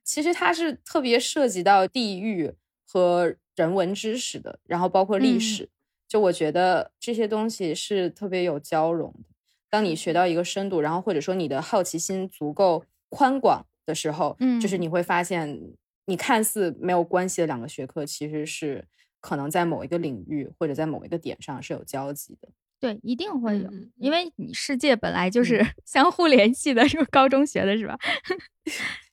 [0.02, 2.54] 其实它是特别涉及到地域
[2.90, 3.36] 和。
[3.56, 5.68] 人文知识的，然后包括历史，
[6.08, 9.28] 就我觉得这些东西是特别有交融的。
[9.68, 15.60] 当你学到一个深度，然后或者说你的好奇心足够宽广的时候，嗯，就是你会发现，
[16.06, 18.82] 你看似没有关系的两个学科，其实是
[19.20, 22.48] 可能在某一个领域或者在某一个点上是有交集的。
[22.78, 26.88] 对，一定会有，因为你世界本来就是 相互联系的。
[26.88, 27.98] 是高中学的是吧？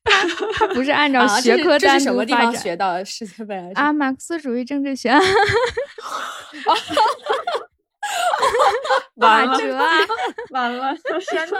[0.54, 2.56] 它不是按照学科单独发展。
[2.56, 5.12] 学到世界本来啊，马克思主义政治学。
[9.16, 9.58] 完了，
[10.52, 10.96] 完了，
[11.30, 11.58] 天呐，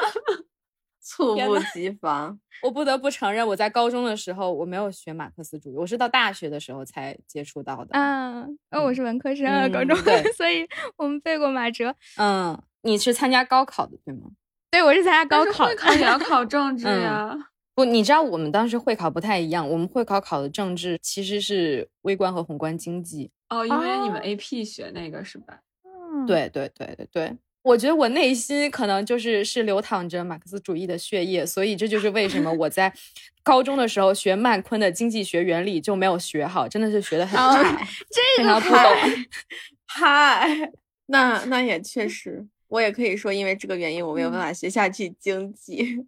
[1.02, 2.40] 猝不及防。
[2.64, 7.98] 我不得不承认，我在高中的时候我没有学马克思主义，我是到大学的时候才接触到的。
[8.00, 9.96] 啊，哦，我是文科生啊，高中，
[10.36, 11.94] 所以我们背过马哲。
[12.18, 14.30] 嗯，你是参加高考的对吗？
[14.72, 17.36] 对，我是参加高考，考也要考政治呀。
[17.78, 23.30] 不，你知道我们当时会考不太一样，我们会考考的政治其实是微观和宏观经济。
[23.50, 25.60] 哦，因为你们 AP 学那个是吧？
[25.84, 27.38] 嗯，对对对对对。
[27.62, 32.92] 我觉得我内心可能就是是流淌着马克思主义的血液，所以这就是为什么我在
[33.44, 37.80] 高中的时候学曼昆的经济学原理就没有学好，真的是学的很差，
[38.38, 39.28] 这个不懂。
[39.86, 40.72] 嗨，
[41.06, 46.08] 那那也确实，我也可以说因为这个原因我没有办法学下去经济。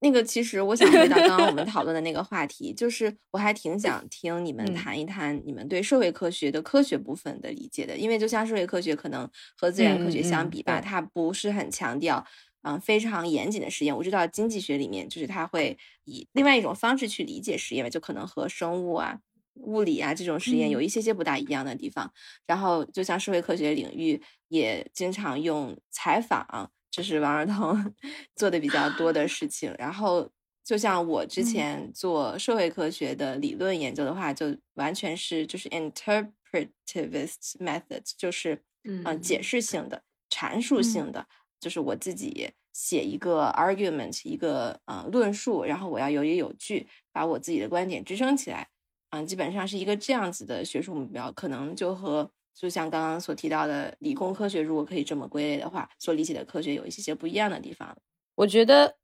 [0.00, 12.24] 那个其实我想回到刚刚我们讨论的那个话题，就是我还挺想听你们谈一谈你们对社会科学的科学部分的理解的，因为就像社会科学可能和自然科学相比吧，它不是很强调
[12.62, 13.96] 嗯非常严谨的实验。
[13.96, 19.18] 我知道经济学里面就是它会以另外一种方式去理解实验，就可能和生物啊、
[19.54, 22.12] 物理啊这种实验有一些些不大一样的地方。
[22.46, 26.70] 然后就像社会科学领域也经常用采访。
[26.96, 27.94] 这是王尔彤
[28.34, 29.74] 做的比较多的事情。
[29.78, 30.30] 然后，
[30.64, 41.26] 就像我之前做社会科学的理论研究的话，就完全是就是 interpretivist method，就是嗯解释性的、阐述性的，
[41.60, 48.68] 就是我自己写一个 argument，一个呃论述，然后我要有理有据，把我自己的观点支撑起来。
[49.10, 57.94] 嗯，基本上是一个这样子的学术目标，可能就和就像刚刚所提到的理工科学，如果可以这么归类的话，所理解的科学有一些些不一样的地方。
[58.36, 58.96] 我觉得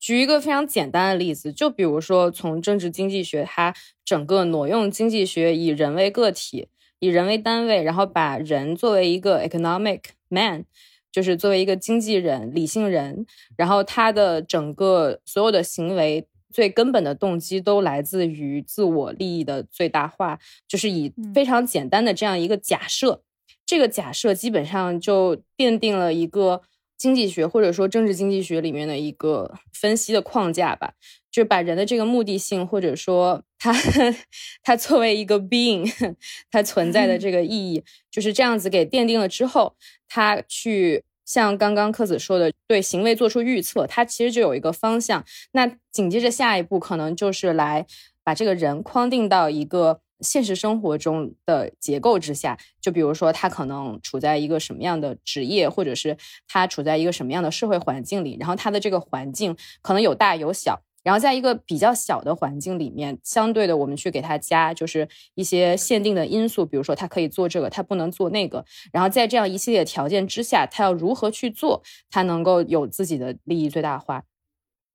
[0.00, 3.72] 举一个非常简单的例子，就比如说从政治经济学，它
[4.04, 10.64] 整个挪用经济学以人为个体，以人为单位，然后把人作为一个 economic man，
[11.12, 13.24] 就是作为一个经纪人、理性人，
[13.56, 16.26] 然后他的整个所有的行为。
[16.56, 23.20] 最根本的动机都来自于自我利益的最大化，就是以非常简单的这样一个假设，
[23.66, 26.62] 这个假设基本上就奠定了一个
[26.96, 30.94] 经济学或者说政治经济学里面的一个分析的框架吧，
[31.30, 33.70] 就把人的这个目的性或者说他
[34.64, 35.92] 他作为一个 being，
[36.50, 39.76] 他存在的这个意义就是这样子给奠定了之后，
[40.08, 41.04] 他去。
[41.26, 45.22] 像刚刚克子说的，对行为做出预测，它其实就有一个方向。
[45.52, 47.84] 那紧接着下一步，可能就是来
[48.24, 52.56] 把这个人框定到一个现实生活中的结构之下。
[52.80, 60.80] 就比如说，他可能处在一个什么样的职业，或者是他处在一个什么样的社会环境里，然后他的这个环境可能有大有小。
[61.06, 68.64] 然后在一个比较小的环境里面，相对的，我们去给他加就是一些限定的因素，比如说他可以做这个，他不能做那个。
[68.92, 74.24] 然后在这样一系列条件之下，他要如何去做，他能够有自己的利益最大化。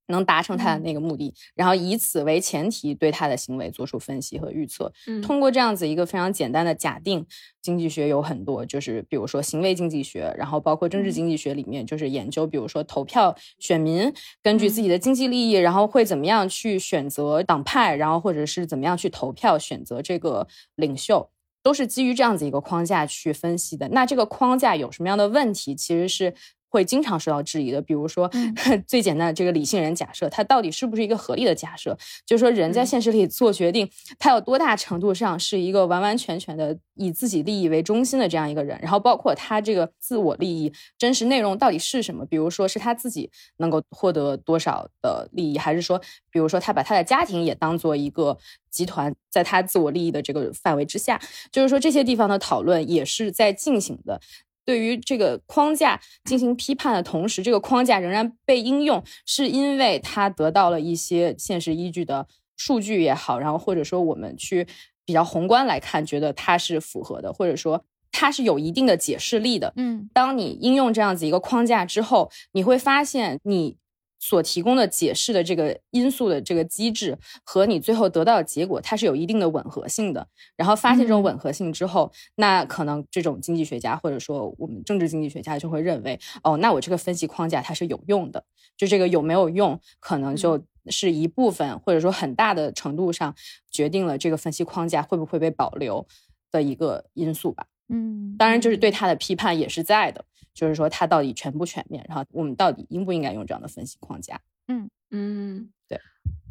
[0.08, 4.92] 能达成他的那个目的，然后以此为前提对他的行为做出分析和预测。
[5.22, 7.24] 通过这样子一个非常简单的假定，
[7.62, 14.12] 经济学有很多，就是比如说行为经济学，然后包括政治经济学里面就是研究，比如说投票选民
[14.42, 21.30] 根据自己的经济利益，然后会怎么样去选择党派，然后或者是怎么样去投票选择这个领袖，
[21.62, 23.88] 都是基于这样子一个框架去分析的。
[23.90, 25.74] 那这个框架有什么样的问题？
[25.74, 26.34] 其实是。
[26.72, 28.30] 会经常受到质疑的，比如说
[28.88, 31.94] 最简单的这个理性人假设，它到底是不是一个合理的假设？
[32.24, 33.86] 就是说人在现实里做决定，
[34.18, 38.78] 他有多大程度上是一个完完全全的以自己利益为中心的这样一个人？
[38.80, 42.24] 然后包括他这个自我利益真实内容到底是什么？
[42.24, 48.38] 比如说是他自己能够获得多少的利益，还是说，比如说他把他的家庭也当做一个
[48.70, 51.20] 集团，在他自我利益的这个范围之下？
[51.50, 54.18] 就是说这些地方的讨论也是在进行的。
[54.64, 64.66] 对于这个框架进行批判的同时，这个框架仍然被应用，是因为它得到了一些现实依据的数据也好，然后或者说我们去
[65.04, 69.72] 比较宏观来看，觉得它是符合的，或者说它是有一定的解释力的。
[69.76, 73.76] 嗯，当你应用这样子一个框架之后，你会发现你。
[74.22, 80.28] 所提供的解释的这个因素的这个机制和你最后得到的结果，它是有一定的吻合性的。
[80.56, 88.44] 然后发现这种吻合性之后，那可能这种经济学家或者说我们政治经济学家就会认为，哦，那我这个分析框架它是有用的。
[88.76, 93.34] 就这个有没有用，可能就是一部分或者说很大的程度上
[93.72, 96.06] 决定了这个分析框架会不会被保留
[96.52, 97.66] 的一个因素吧。
[97.88, 100.24] 嗯，当然就是对他的批判也是在的。
[100.54, 102.04] 就是说，它到底全不全面？
[102.08, 104.40] 然后我们到底应不应该用这样的分析框架？
[104.68, 106.00] 嗯嗯，对，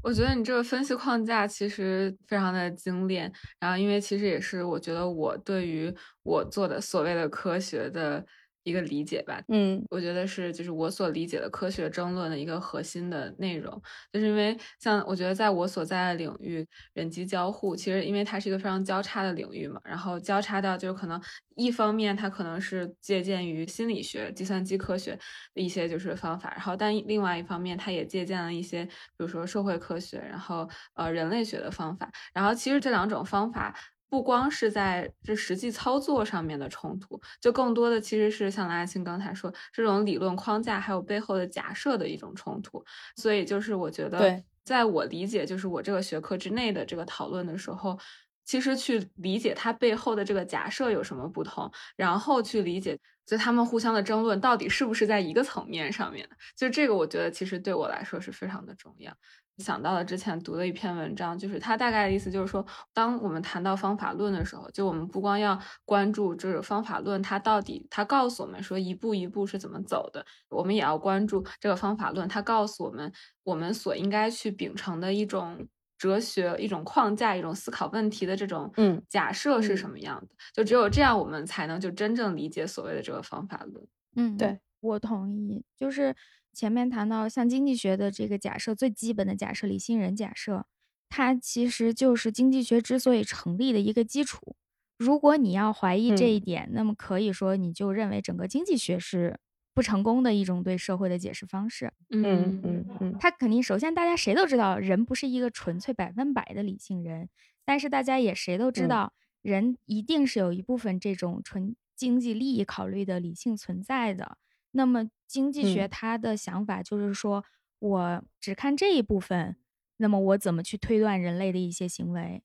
[0.03, 3.31] 我觉得你这个分析框架其实非常的精炼。
[3.59, 8.25] 然后，因为其实也是我觉得我对于我做的所谓的科学的。
[8.63, 21.19] 一个理解吧，嗯，我觉得是就是我所理解的科学争论的一个核心的内容，就是因为像我觉得在我所在的领域，人机交互其实因为它是一个非常交叉的领域嘛，然后交叉到就是可能
[21.55, 25.17] 一方面它可能是借鉴于心理学、计算机科学
[25.53, 33.75] 的一些就是方法，然后但另外一方面它也借鉴了一些比如说社会科学，然后呃人类学的方法，然后其实这两种方法。
[34.11, 42.83] 不光是在这实际操作上面的冲突，就更多的其实是像拉青刚才说这种理论框架还有背后的假设的一种冲突。
[43.15, 47.97] 所以就是我觉得，在我理解就是我这个学科之内的这个讨论的时候，
[48.43, 59.15] 其实去理解它背后的这个假设有什么不同，然后去理解就他们互相的争论到底是不是在一个层面上面的，就这个我觉得其实对我来说是非常的重要。
[59.61, 73.11] 想到了之前读的一篇文章，就是它大概的意思就是说，当我们谈到方法论的时候，就我们不光要关注这个方法论它到底它告诉我们说一步一步是怎么走的，我们也要关注这个方法论它告诉我们
[73.43, 80.27] 我们所应该去秉承的一种哲学、一种框架、一种思考问题的这种嗯假设是什么样的。
[80.53, 83.87] 就只有这样，我们才能就真正理解所谓的这个方法论。
[84.15, 86.15] 嗯，对我同意，就是。
[86.53, 90.65] 前面谈到像经济学的这个假设，最基本的假设——理性人假设，
[91.09, 94.55] 它其实就是经济学之所以成立的一个基础。
[94.97, 99.39] 如果你要怀疑这一点，那么可以说你就认为整个经济学是
[99.73, 101.91] 不成功的一种对社会的解释方式。
[102.09, 107.29] 嗯嗯嗯，它肯定首先大家谁都知道，人不是一个纯粹百分百的理性人。
[107.65, 114.37] 但是大家也谁都知道，人一定是有一部分这种纯经济利益考虑的理性存在的。
[114.71, 117.43] 那么经济学它的想法就是说，
[117.79, 119.57] 我只看这一部分，
[119.97, 122.43] 那么我怎么去推断人类的一些行为？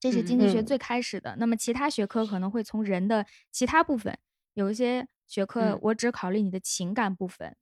[0.00, 1.36] 这是经济学最开始的。
[1.38, 4.18] 那么其他学科可能会从人的其他部分，
[4.52, 7.56] 有一些学科我只考虑你的情感部分，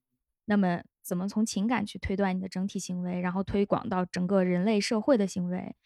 [0.46, 5.76] 那么怎么从情感去推断你的整体行为，然后推广到整个人类社会的行为？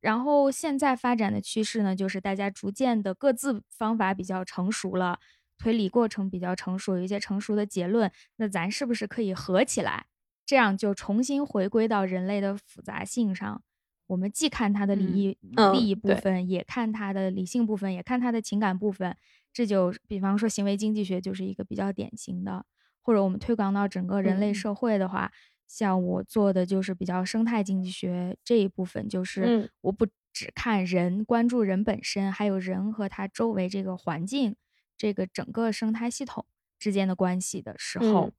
[0.00, 5.18] 然后现在发展的趋势呢，就是大家逐渐的各自方法比较成熟了，
[5.58, 10.06] 推理过程比较成熟，有一些成熟的结论，那咱是不是可以合起来？
[10.46, 13.62] 这样就重新回归到人类的复杂性上。
[14.06, 15.36] 我们既看它的利益
[15.72, 19.14] 利益部分，也看它的理性部分，也看它的情感部分。
[19.52, 22.64] 这就比方说行为经济学就是一个比较典型的，
[23.02, 25.30] 或者我们推广到整个人类社会的话，
[25.66, 34.56] 像我做的就是比较生态经济学这一部分，就是我不只看人，关注人本身，还有人和他周围这个环境，
[34.98, 36.44] 这个整个生态系统
[36.78, 38.30] 之间的关系的时候，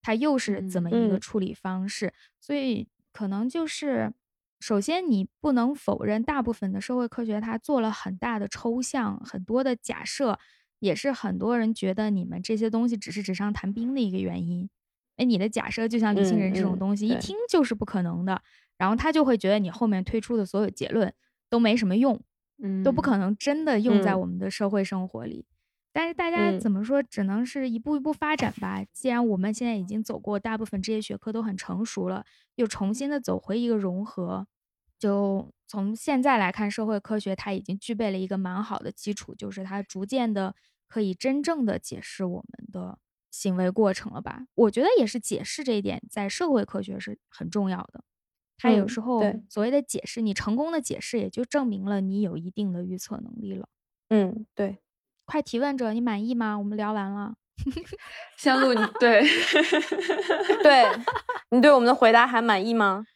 [0.00, 2.14] 它又是怎么一个处理方式？
[2.40, 4.14] 所以可能就是。
[4.60, 10.38] 首先，你不能否认，大部分的社会科学它做了很大的抽象，很多的假设，
[10.78, 14.70] 也是很多人觉得你们这些东西只是纸上谈兵的一个原因。
[15.16, 18.40] 哎，你的假设就像理性人这种东西，一听就是不可能的，
[18.78, 21.12] 然后他就会觉得你后面推出的所有结论
[21.50, 22.18] 都没什么用，
[22.62, 25.44] 嗯都不可能真的用在我们的社会生活里。
[25.94, 28.84] 但是大家怎么说，只能是一步一步发展吧。
[28.92, 32.24] 既然我们现在已经走过大部分这些学科都很成熟了，
[32.56, 34.48] 又重新的走回一个融合。
[34.98, 40.56] 就从现在来看，社会科学它已经具备了一个蛮好的基础，就是它逐渐的
[40.88, 42.98] 可以真正的解释我们的
[43.30, 44.46] 行为过程了吧？
[44.56, 48.02] 我觉得也是解释这一点，在社会科学是很重要的。
[48.58, 53.68] 它有时候所谓的解释，你成功的解释，也就证明了你有一定的预测能力了。
[54.08, 54.78] 嗯，对。
[55.24, 56.58] 快提问者，你满意吗？
[56.58, 57.34] 我们聊完了。
[58.36, 59.22] 香露，你对
[60.62, 60.84] 对，
[61.50, 63.06] 你对我们的回答还满意吗？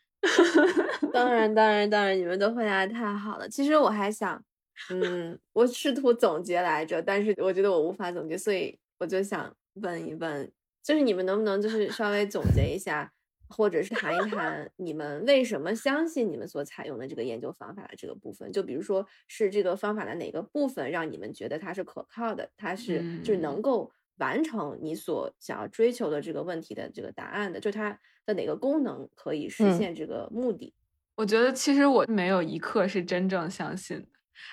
[1.12, 3.48] 当然，当然，当然，你们都回答的太好了。
[3.48, 4.42] 其实我还想，
[4.90, 10.50] 嗯，我试图总结来着，但是我觉得我无法总结，所以我就想问一问，
[10.82, 13.10] 就是你们能不能就是稍微总结一下，
[13.48, 18.52] 或者是谈一谈你们为什么相信你们所采用的这个研究方法的这个部分？
[18.52, 27.98] 就比如说是这个方法的哪个部分让你们觉得它是可靠的，它是就是能够完成你所想要追求的这个问题的这个答案的，就它。
[28.28, 30.74] 的哪个功能可以实现这个目的？
[31.16, 34.06] 我觉得其实我没有一刻是真正相信的，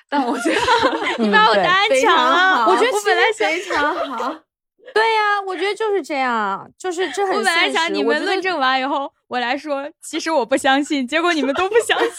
[0.07, 0.61] 但我觉得
[1.21, 2.71] 你把我答案抢了。
[2.71, 4.44] 我觉得我本来非常好。
[4.93, 7.37] 对呀，我觉得就是这样，就是这很。
[7.37, 12.09] 我本来想你们论证完以后，我来说，其实我不相信，结果你们都不相信。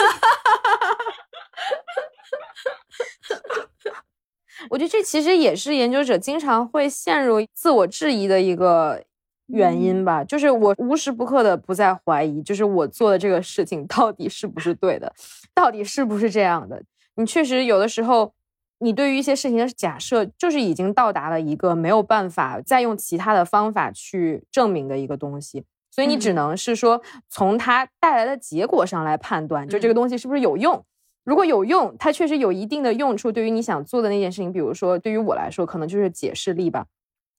[4.71, 9.05] 我觉得这其实也是研究者经常会陷入自我质疑的一个。
[9.49, 15.14] 原因吧，就是我无时不刻的不在怀疑，就是我做的这个事情到底是不是对的，
[15.55, 16.83] 到底是不是这样的？
[17.14, 18.35] 你确实有的时候，
[18.79, 27.01] 你对于一些事情的假设，就是已经到达了一个没有办法再用其他的方法去证明的一个东西，所以你只能是说
[27.31, 30.85] 从它带来的结果上来判断，就这个东西是不是有用。
[31.24, 36.87] 如果有用，它确实有一定的用处，对于你想做的那件事情，比如说对于我来说，可能就是解释力吧。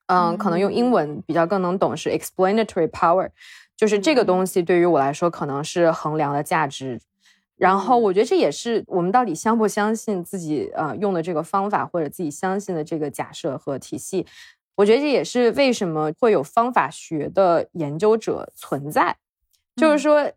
[0.08, 3.30] 嗯，可能用英文比较更能懂是 explanatory power，
[3.76, 7.00] 就是这个东西对于我来说可能是衡量的价值。
[7.58, 14.26] 然后我觉得这也是我们到底相不相信自己呃用的这个方法或者自己相信的这个假设和体系。
[14.76, 19.16] 我觉得这也是为什么会有方法学的研究者存在，
[19.76, 20.32] 就是说，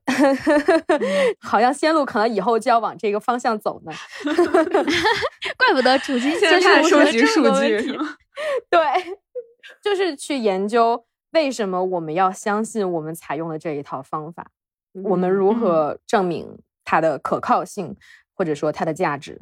[1.40, 3.92] 好像仙路可能以后就要往这个方向走呢。
[5.56, 7.98] 怪不得主机现在收集数据，
[8.70, 8.80] 对。
[9.82, 14.50] 就是去研究为什么我们要相信我们采用的这一套方法，
[15.04, 16.58] 我们如何证明
[16.90, 17.94] 它的可靠性，
[18.34, 19.40] 或者说它的价值。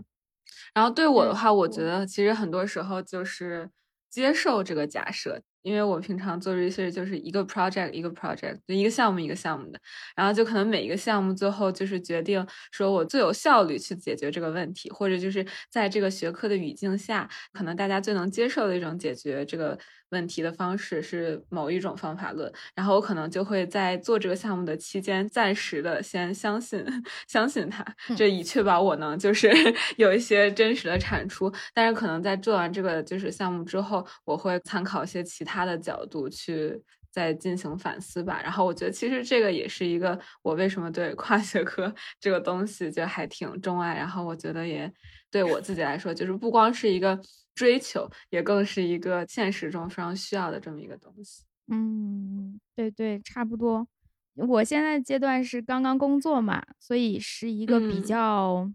[0.75, 3.71] 然后对我的话，我觉得其实很多时候就是
[4.11, 5.41] 接受这个假设。
[5.63, 9.79] 因为我平常做 research 就是一个 project 一个 project，就一个项目一个项目的，
[10.17, 19.79] 然后就可能每一个项目最后就是决定说我最有效率去解决这个问题，或者就是在这个学科的语境下，可能大家最能接受的一种解决这个
[20.11, 26.83] 问题的方式是某一种方法论，然后我可能就会在做这个项目的期间暂时的先相信
[27.27, 27.85] 相信它，
[28.17, 29.51] 这以确保我能就是
[29.99, 35.59] 有一些真实的产出，但是可能在做完这个就是项目之后，我会参考一些其他。
[35.59, 36.81] 他的角度去
[37.11, 38.41] 在进行反思吧。
[38.41, 43.97] 然后我觉得其实这个也是一个我为什么对跨学科 这个东西就还挺钟爱。
[43.97, 44.89] 然后我觉得也
[45.33, 47.19] 对我自己来说，就是不光是一个
[47.59, 51.43] 追求，也更是一个现实中非常需要的这么一个东西。
[51.67, 53.89] 嗯，对对，差不多。
[54.35, 58.71] 我现在阶段是刚刚工作嘛，所以是一个比较。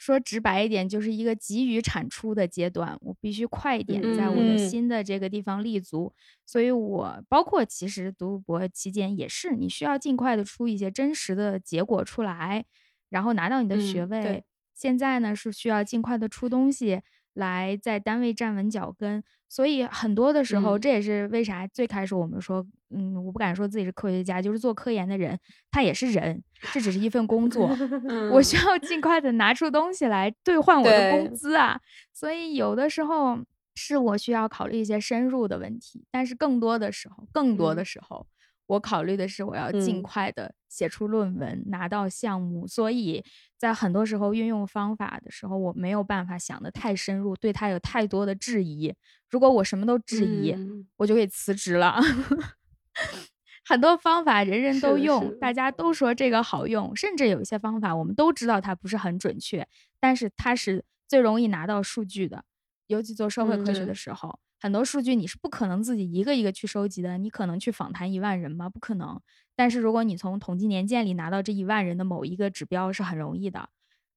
[0.00, 6.12] 说直白一点，就是一个急于产出的阶段，我必须快一点在我的新的这个地方立足。
[6.46, 12.64] 所以，我包括其实读博期间也是，你需要尽快的出一些真实的结果出来，
[13.10, 14.44] 然后拿到你的学位。
[14.72, 17.00] 现在呢，是需要尽快的出东西。
[17.38, 25.38] 来在单位站稳脚跟，所以很多的时候，这也是为啥最开始我们说，嗯，我不敢说自己是科学家，就是做科研的人，
[25.70, 27.68] 他也是人，这只是一份工作，
[28.32, 31.80] 我需要尽快的拿出东西来兑换我的工资啊，
[32.12, 33.38] 所以有的时候
[33.74, 38.26] 是我需要考虑一些深入的问题，但是更多的时候，更多的时候。
[38.68, 43.24] 我考虑的是，我要尽快的写出论文，拿到项目，所以
[43.56, 48.94] 在很多时候运用方法的时候，我没有办法想的太深入，对他有太多的质疑。
[49.28, 50.54] 如果我什么都质疑，
[50.96, 52.00] 我就可以辞职了。
[53.64, 59.66] 很多方法人人都用，大家都说这个好用，甚至有一些方法我们都知道它不是很准确，
[60.00, 62.44] 但是它是最容易拿到数据的，
[62.86, 64.38] 尤其做社会科学的时候。
[64.60, 68.68] 很多数据你是不可能自己一个一个去收集的，你可能去访谈一万人吗？
[68.68, 69.20] 不可能。
[69.54, 73.68] 但是如果你从统计年鉴里拿到这一万人的某一个指标是很容易的。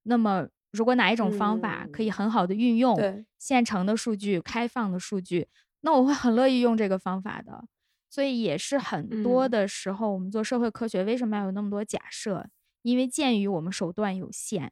[0.03, 5.47] 那么如果哪一种方法可以很好的运用现成的数据、开放的数据，
[5.81, 7.65] 那我会很乐意用这个方法的。
[8.09, 12.49] 所以也是很多的时候，我们做社会科学为什么要有那么多假设？
[12.81, 14.71] 因为鉴于我们手段有限，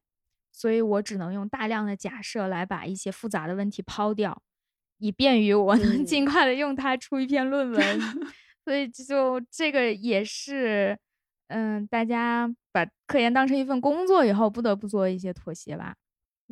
[0.51, 4.41] 所以我只能用大量的假设来把一些复杂的问题抛掉。
[4.99, 7.99] 以便于我能尽快的用它出一篇论文，
[8.63, 10.97] 所以就这个也是，
[11.47, 15.95] 嗯，大家把科研当成一份工作以后，不得不做一些妥协吧。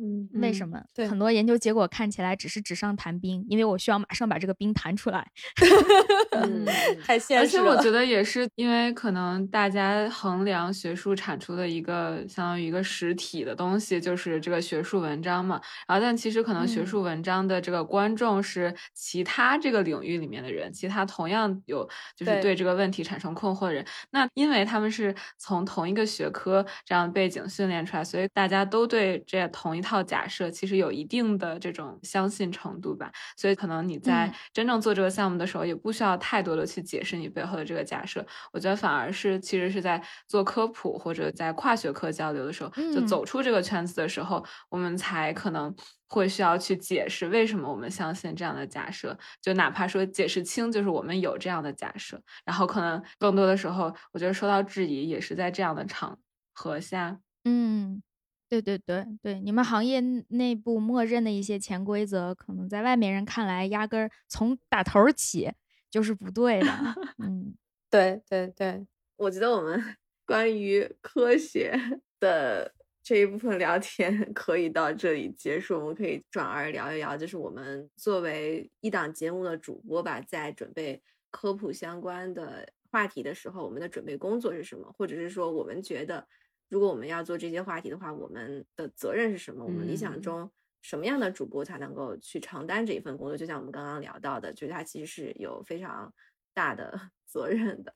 [0.00, 0.80] 嗯，为什么？
[0.94, 5.28] 对，很多研究结果看起来只是纸上谈兵，因为我需要马上把这个兵弹出来。
[6.30, 6.64] 嗯，
[7.04, 7.62] 太现实了。
[7.64, 15.60] 而且我觉得也是因为可能大家衡量学术产出的一个相当于一个实体的东西，就是这个学术文章嘛。
[15.88, 21.82] 然后，但其实可能学术文章的这个观众是其他这个领域里面的人，其他同样有
[22.14, 23.84] 就是对这个问题产生困惑的人。
[24.10, 29.82] 那因为他们是从同一个学科这样背景训练出来，所以大家都对这同一。
[29.88, 38.24] 套假设其实有一定的这种相信程度吧，所以可能你在真正做这个项目的时候，也不需要太多的去解释你背后的这个假设。
[38.52, 45.74] 我觉得反而是其实是在做科普或者在跨学科交流的时候，就走出这个圈子的时候，我们才可能
[46.08, 49.16] 会需要去解释为什么我们相信这样的假设。
[49.40, 56.18] 就哪怕说解释清，就是我们有这样的假设，然后可能更多的时候，我觉得受到质疑也是在这样的场
[56.52, 58.02] 合下，嗯。
[58.48, 65.52] 对对对对，你们行业内部默认的一些潜规则，可能在外面人看来，压根儿从打头起
[65.90, 66.66] 就是不对的。
[67.18, 67.54] 嗯，
[67.90, 68.86] 对对对，
[69.16, 69.78] 我觉得我们
[70.24, 71.74] 关于科学
[72.18, 72.72] 的
[73.02, 86.26] 这一部分聊天可以到这里结束，我们可以转而聊一聊，就是我们作为一档节目的主播吧，在准备科普相关的话题的时候，我们的准备工作是什么，或者是说我们觉得。
[86.68, 89.64] 如果我们要做这些话题的话，我们的责任是什么？
[89.64, 90.50] 我们理想中
[90.82, 93.36] 什么样的主播才能够去承担这一份工作？
[93.36, 96.12] 就像我们刚刚聊到的，就是他其实是有非常
[96.54, 97.94] 大的 责任的。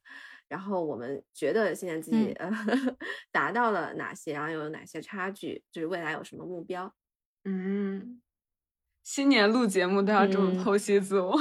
[0.48, 2.50] 然后我们觉得现在自己呃
[3.32, 5.64] 达到了哪些，然后又有哪些差距？
[5.70, 6.94] 就是未来有什么目标？
[7.44, 8.20] 嗯，
[9.02, 11.34] 新年录节目都要这么剖析自我，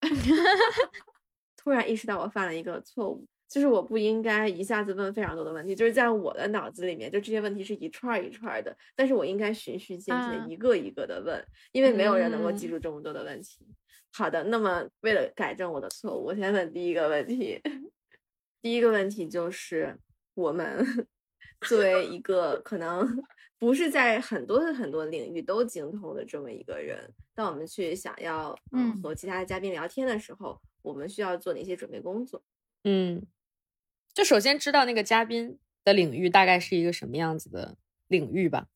[1.56, 3.26] 突然意识到我犯了一个错误。
[3.48, 13.66] 就是我不应该一下子问非常多的问题，就是在我的脑子里面，就这些问题是一串一串的，但是我应该循序渐进一个一个的问，因为没有人能够记住这么多的问题。
[14.12, 17.60] 好的，那么为了改正我的错误，我先问第一个问题。
[18.62, 19.98] 第一个问题就是
[20.34, 20.84] 我们
[21.66, 23.06] 作为一个可能
[23.58, 32.42] 不是在很多的很多领域都精通的这么一个人，当我们去想要嗯和其他的嘉宾聊天的时候，我们需要做哪些准备工作？
[32.84, 33.22] 嗯。
[34.14, 38.68] 就首先知道那个嘉宾的领域大概是一个什么样子的领域吧，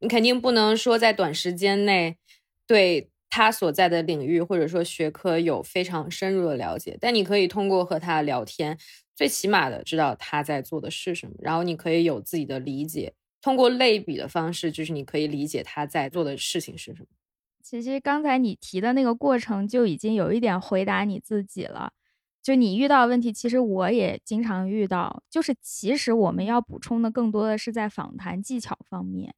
[0.00, 2.18] 你肯定不能说在短时间内
[2.66, 8.78] 对他所在的领域或者说学科有非常深入的了解，但你可以通过和他聊天，
[9.16, 17.06] 最起码的知道他在做的是什么，然后你可以有自己的理解，通过类比的方式，就是你可以理解他在做的事情是什么。
[17.62, 21.94] 其实刚才你提的那个过程就已经有一点回答你自己了。
[22.42, 25.22] 就你遇到的问题，其实我也经常遇到。
[25.30, 29.32] 就是其实我们要补充的更多的是在访谈技巧方面，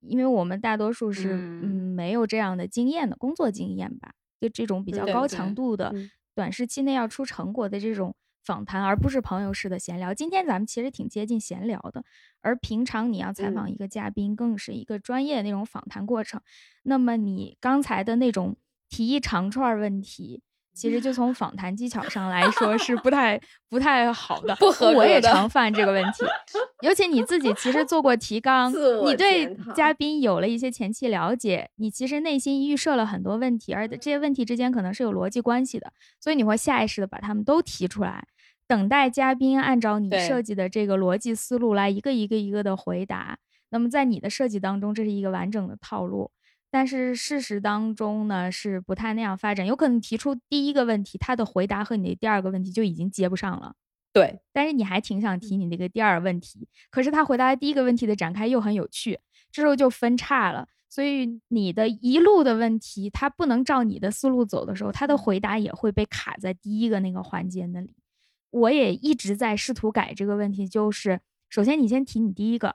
[0.00, 5.94] 因为我们大多数是嗯没有这样的经验的工作经验吧，就这种比较高强度的、
[6.34, 8.14] 短时期内要出成果的这种
[8.44, 10.12] 访谈，而不是朋友式的闲聊。
[10.12, 12.04] 今天咱们其实挺接近闲聊的，
[12.42, 16.42] 而平常你要采访一个嘉宾，更是一个专业的那种访谈过程。
[16.82, 18.56] 那么你刚才的那种
[18.90, 20.42] 提一长串问题。
[20.74, 26.24] 其实就从访谈技巧上来说是不太 不太好的，不合我也常犯这个问题，
[26.82, 28.72] 尤其你自己其实做过提纲，
[29.04, 38.26] 你对嘉宾有了一些前期了解，你其实内心预设了很多问题，而这些问题之间可能是有逻辑关系的，所以你会下意识的把他们都提出来，
[38.66, 43.38] 等待嘉宾按照你设计的这个逻辑思路来一个一个一个的回答。
[43.70, 46.30] 那么在你的设计当中，这是一个完整的套路。
[46.74, 49.64] 但是事实当中呢，是不太那样发展。
[49.64, 53.76] 有可能提出第一个问题，他的回答和你的第二个问题就已经接不上了。
[54.12, 59.20] 对，但是你还挺想提你那个第二问题，可是他回答第一个问题的展开又很有趣，
[59.52, 60.66] 这时候就分叉了。
[60.88, 67.94] 所以你的一路的问题，他不能照你的思路走的时候，他的回答也会被卡在第一个那个环节那里。
[68.50, 72.74] 我也一直在试图改这个问题，就是首先你先提你第一个，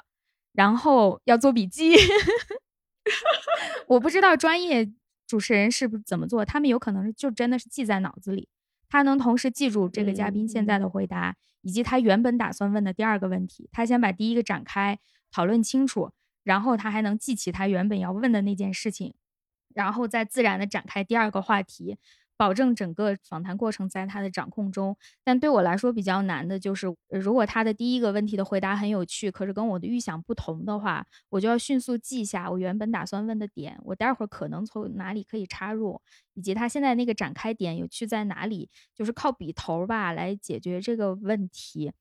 [0.54, 1.96] 然后要做笔记。
[3.88, 4.92] 我不知道专业
[5.28, 8.48] 主持人是不是怎么做，他们有可能是就真的是记在脑子里，
[8.88, 15.00] 他能同时记住这个嘉宾现在的回答，以及他原本打算问的第二个问题，他先把第一个展开
[15.32, 16.12] 讨论清楚，
[16.44, 19.14] 然后他还能记起他原本要问的那件事情，
[19.74, 21.98] 然后再自然的展开第二个话题。
[22.40, 36.02] 保证整个访谈过程在他的掌控中，但对我来说比较难的就是，如果他的第一个问题的回答很有趣，可是跟我的预想不同的话，我就要迅速记下我原本打算问的点，我待会儿可能从哪里可以插入，
[36.34, 41.92] 以及他现在那个展开点有趣在哪里，就是靠笔头吧来解决这个问题，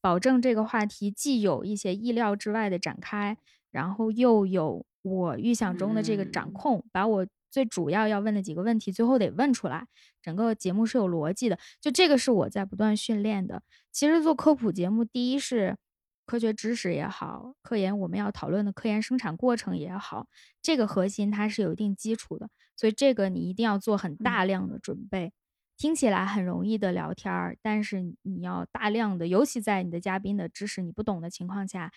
[0.00, 3.36] 保证这个话题既有一些意料之外的展开，
[3.70, 7.26] 然后又有我预想中的这个掌控，把我。
[7.52, 9.86] 最主要要问的几个问题，最后得问出来。
[10.22, 13.62] 整个节目是有逻辑的，就这个是我在不断训练的。
[13.92, 15.76] 其实做科普节目，第一是
[16.24, 20.26] 科学知识也好，科研我们要讨论的科研生产过程也好，
[20.62, 22.48] 这个核心它是有一定基础的。
[22.76, 25.32] 所以这个你一定要做很大量的准备。
[25.76, 31.90] 听起来很容易的聊天儿，但是你要大量的，尤其在你的嘉宾的知识你不懂的情况下，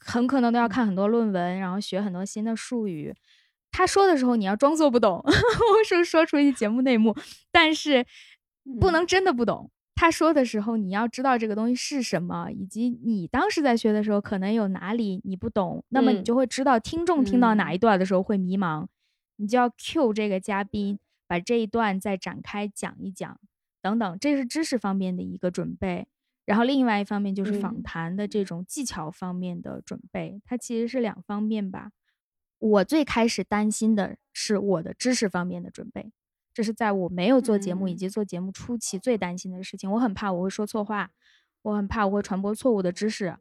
[0.00, 3.14] 很可能都要看很多论文，然后学很多新的术语。
[3.70, 7.14] 他说的时候，你要装作不懂， 我说说出一些节目内幕，
[7.52, 8.06] 但是
[8.80, 9.70] 不能真的不懂。
[9.94, 18.86] 他说的时候，你要知道这个东西是什么，以及你当时在学的时候可能有哪里你不懂，那么你就会知道听众听到哪一段的时候会迷茫，
[19.36, 23.40] 你就要 cue 这个嘉宾把这一段再展开讲一讲，
[23.82, 26.06] 等等，这是知识方面的一个准备。
[26.46, 31.90] 然后另外一方面就是访谈的这种技巧方面的准备，它其实是两方面吧。
[32.58, 36.12] 我最开始担心的是我的知识方面的准备，
[36.52, 39.90] 这是在我没有做节目以及做节目初期最担心的事情。
[39.92, 41.10] 我很怕我会说错话，
[41.62, 43.36] 我很怕我会传播错误的知识，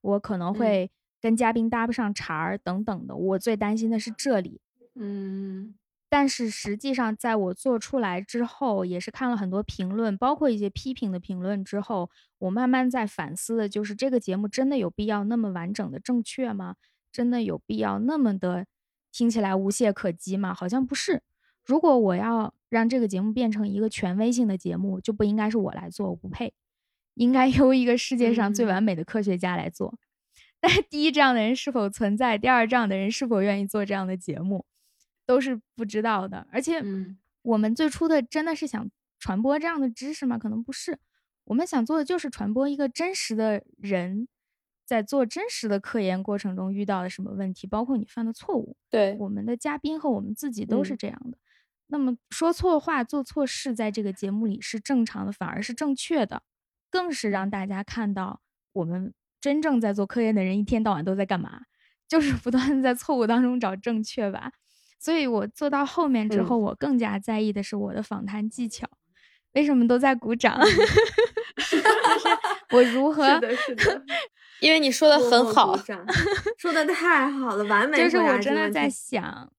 [0.00, 0.90] 我可能会
[1.20, 3.14] 跟嘉宾搭不上茬儿等等的。
[3.14, 4.60] 我最担心的是这里。
[4.94, 5.74] 嗯，
[6.08, 16.76] 但是实际上，在我做出来之后，也是看了很多评论，包括一些批评的评论之后，我慢慢在反思的就是这个节目真的有必要那么完整的正确吗？
[17.16, 18.66] 真的有必要那么的
[19.10, 20.52] 听起来无懈可击吗？
[20.52, 21.22] 好像不是。
[21.64, 26.52] 如果我要让这个节目变成一个权威性的节目，就不应该是我来做，我不配，
[27.14, 29.98] 应该由一个世界上最完美的科学家来做。
[30.60, 34.66] 但是，第一，这样的人是否存在；第二，这样的人是否愿意做这样的节目，
[35.24, 36.46] 都是不知道的。
[36.52, 36.82] 而且，
[37.40, 40.36] 我们最初的真的是想传播这样的知识吗？
[40.36, 40.98] 可能不是。
[41.44, 44.28] 我们想做的就是传播一个真实的人。
[44.86, 48.76] 在做真实的科研过程中遇到了什么问题，包括你犯的错误。
[48.88, 51.36] 对，我们的嘉宾和我们自己都是这样的。
[51.88, 56.42] 那么说错话、做错事，在这个节目里是正常的，反而是正确的，
[56.88, 58.40] 更是让大家看到
[58.72, 61.62] 我们真正在做科研的人一天到晚都在干嘛，
[62.08, 64.52] 就是不断在错误当中找正确吧。
[64.98, 68.88] 所以我做到后面之后，我更加在意的是我的访谈技巧。
[69.52, 70.58] 为什么都在鼓掌？
[72.72, 73.40] 我如 何？
[74.60, 75.76] 因为你说的很好，
[76.58, 77.98] 说的太好了，完美。
[77.98, 79.52] 就是我真的在想，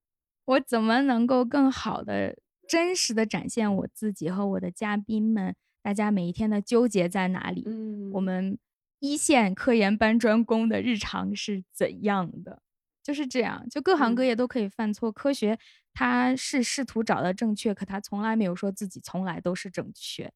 [0.45, 2.37] 我怎么能够更好的、
[2.67, 7.63] 真实的展现我自己和我的嘉宾们，大家每一天的纠结在哪里？
[7.67, 8.57] 嗯，我们
[8.99, 12.61] 一线科研搬砖工的日常是怎样的？
[13.03, 15.11] 就是这样，就各行各业都可以犯错。
[15.11, 15.57] 科学
[15.93, 20.31] 它是试图找到正确，可它从来没有说自己从来都是正确。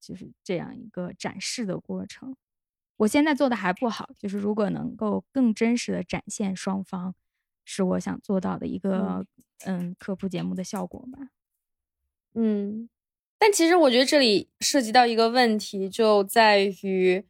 [0.00, 2.36] 就是这样一个展示的过程。
[2.98, 7.14] 我现在做的还不好，就是如果能够更真实的展现双方，
[7.64, 9.26] 是我想做到的一个
[9.64, 11.28] 嗯科普节目的效果吧。
[12.34, 12.88] 嗯，
[13.38, 17.24] 但其实我觉得这里涉及到一个问题，就在于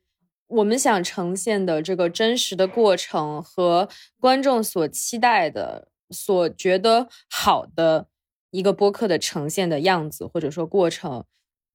[0.46, 3.88] 我们想呈现的这个真实的过程和
[4.20, 8.08] 观众所期待的、所觉得好的
[8.50, 11.24] 一个播客的呈现的样子，或者说过程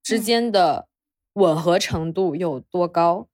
[0.03, 0.87] 之间的
[1.33, 3.27] 吻合程度有多高。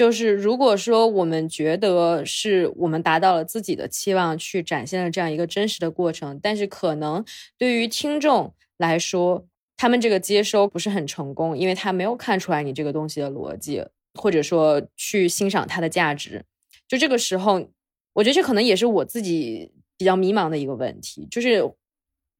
[0.00, 7.22] 就是如果说我们觉得是我们达到了自己的期望，去展现了这样一个真实的过程，但是可能
[7.58, 9.46] 对于听众来说，
[9.76, 13.84] 他们这个接收不是很成功，因为他没有看出来你这个东西的逻辑，
[14.14, 16.46] 或者说去欣赏它的价值。
[16.88, 17.68] 就这个时候，
[18.14, 21.62] 我觉得这可能也是我自己比较迷茫的一个问题，就是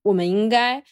[0.04, 0.82] 我们应该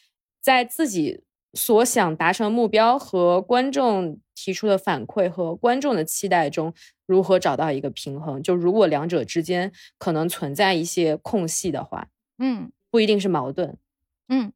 [0.42, 1.22] 在自己。
[1.58, 6.72] 所想达成的目标和观众提出的反馈和观众的期待中，
[7.04, 8.40] 如何找到一个平衡？
[8.40, 13.76] 就如果两者之间可能存在一些空隙的话，嗯，不一定是矛盾。
[14.28, 14.52] 嗯，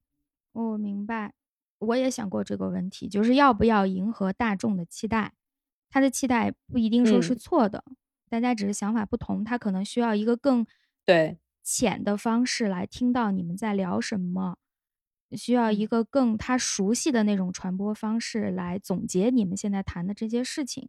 [0.53, 1.35] 我明白，
[1.81, 5.33] 我也想过这个问题，就是要不要迎合大众的期待？
[5.91, 7.83] 他的期待不一定说是错的，
[8.31, 10.65] 大家只是想法不同，他可能需要一个更
[11.05, 14.57] 对浅的方式来听到你们在聊什么。
[15.37, 20.89] 需要一个更他熟悉的那种传播方式来总结你们现在谈的这些事情，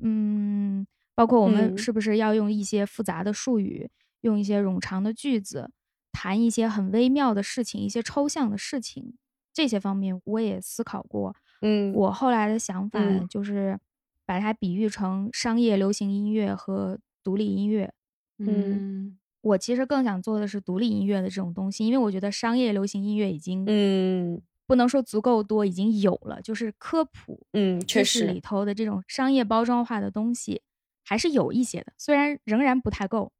[0.00, 3.90] 嗯，包括我们是不是要用一些复杂的术语，
[4.20, 5.70] 用一些冗长的句子，
[6.12, 9.16] 谈一些很微妙的事情，一些抽象的事情，
[9.52, 11.34] 这些方面我也思考过。
[11.62, 13.78] 嗯，我后来的想法就是
[14.24, 17.92] 把它比喻成商业流行音乐和独立音乐。
[18.38, 19.18] 嗯。
[19.48, 30.62] 我其实更想做的是独立音乐的这种东西，因为我觉得商业流行音乐已经，嗯，不能说足够多，已经有了，就是科普，嗯，确实里头的这种商业包装化的东西
[31.04, 33.32] 还是有一些的，虽然仍然不太够，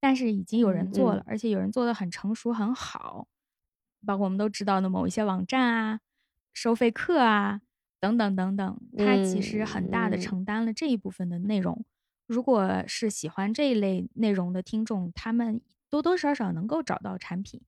[0.00, 3.26] 但是已经有人做了，而且有人做的很成熟很好，
[4.06, 6.00] 包括我们都知道的某一些网站啊、
[6.52, 7.62] 收费课啊
[7.98, 11.84] 等等等等，它其实很大的承担了这一部分的内容。
[12.26, 15.60] 如果是喜欢这一类内容的听众，他们
[15.90, 17.60] 多多少少能够找到产品，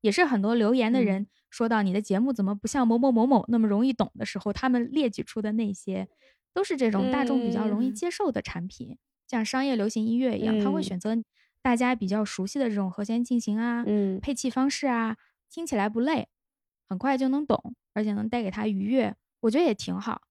[0.00, 6.08] 也是很多留言的人说到你的节目怎么不像某某某某那么容易懂的时候，他们列举出的那些
[6.54, 8.96] 都是这种大众比较容易接受的产品，
[9.26, 11.16] 像商业流行音乐一样，他会选择
[11.60, 13.84] 大家比较熟悉的这种和弦进行啊、
[14.20, 15.16] 配器方式啊，
[15.50, 16.28] 听起来不累，
[16.88, 20.22] 很快就能懂，而且能带给他愉悦，我觉得也挺好。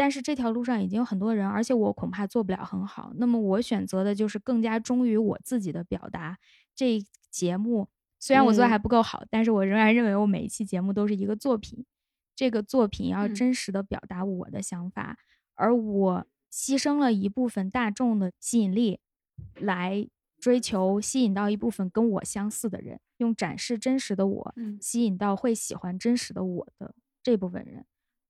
[0.00, 3.12] 但是这条路上已经有很多人，而且我恐怕做不了很好。
[3.16, 6.38] 那么我选择的就是更加忠于我自己的表达。
[6.74, 7.86] 这节目
[8.18, 11.84] 虽然我做的还不够好，但是我仍然认为我每一期节目都是一个作品。
[12.34, 15.18] 这个作品要真实的表达我的想法，
[15.54, 19.00] 而我牺牲了一部分大众的吸引力，
[19.56, 27.84] 来追求吸引到一部分跟我相似的人，用展示真实的我，吸引到会喜欢真实的我的这部分人，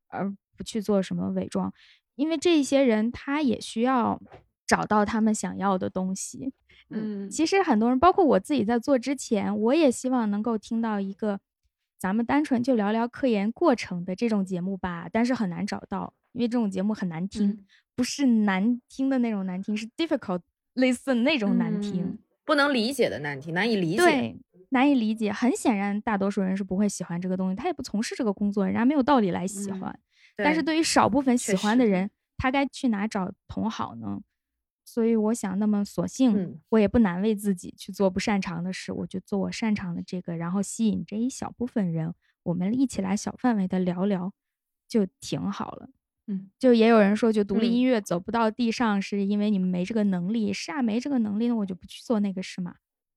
[0.09, 0.35] 而。
[0.61, 1.73] 不去做什么伪装，
[2.17, 4.21] 因为这些人他也需要
[4.67, 6.53] 找到他们想要的东西。
[6.91, 11.41] 嗯，其实很多人，包括我自己，在做之前，我也希望能够听到一个
[11.99, 17.65] 咱们单纯就聊聊科研过程的这种节目吧，但是很难找到，因为这种节目很难听，
[17.97, 20.43] 不是难听的那种难听，是 difficult
[20.75, 23.97] listen 那种难听，不能理解的难听，难以理解。
[23.97, 24.37] 对，
[24.71, 25.33] 难以理解。
[25.33, 29.97] 很显然，大多数人是不会喜欢这个东西，他也不从事这个工作，人家没有道理来喜欢。
[30.37, 34.21] 但是对于少部分喜欢的人，他该去哪找同好呢？
[34.83, 42.12] 所以我想，那么索性我也不难为自己去做不擅长的事，我就做我擅长的这个，然后吸引这一小部分人，
[42.43, 44.33] 我们一起来小范围的聊聊，
[44.89, 45.91] 就挺好了。
[46.27, 50.53] 嗯，就也有人说，就独立音乐走不到地上，是因为你们没这个能力。
[50.53, 52.75] 是啊，没这个能力，那我就不去做那个事嘛，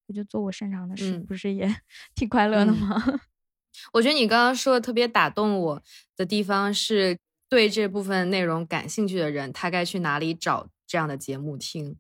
[0.08, 1.74] 我就做我擅长的事，不是也
[2.16, 3.20] 挺快乐的吗？
[3.94, 5.82] 我觉得你刚刚说的特别打动我
[6.16, 7.18] 的地方是，
[7.50, 11.96] 对这部分内容感兴趣的人，他该去哪里找这样的节目听？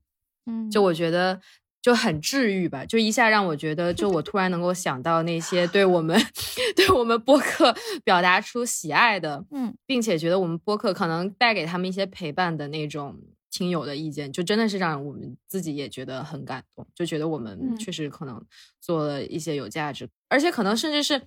[0.45, 1.41] 嗯，就我觉得
[1.81, 6.19] 就很治愈吧，就一下让我觉得，就我突然能够想到那些对我们
[6.75, 13.19] 对我们播客表达出喜爱的，嗯，并且觉得我们播客可能带给他们一些陪伴的那种
[13.53, 18.43] 听友的意见，就真的是让我们自己也觉得很感动，就觉得我们确实可能
[18.81, 21.21] 做了一些有价值，而且可能甚至是。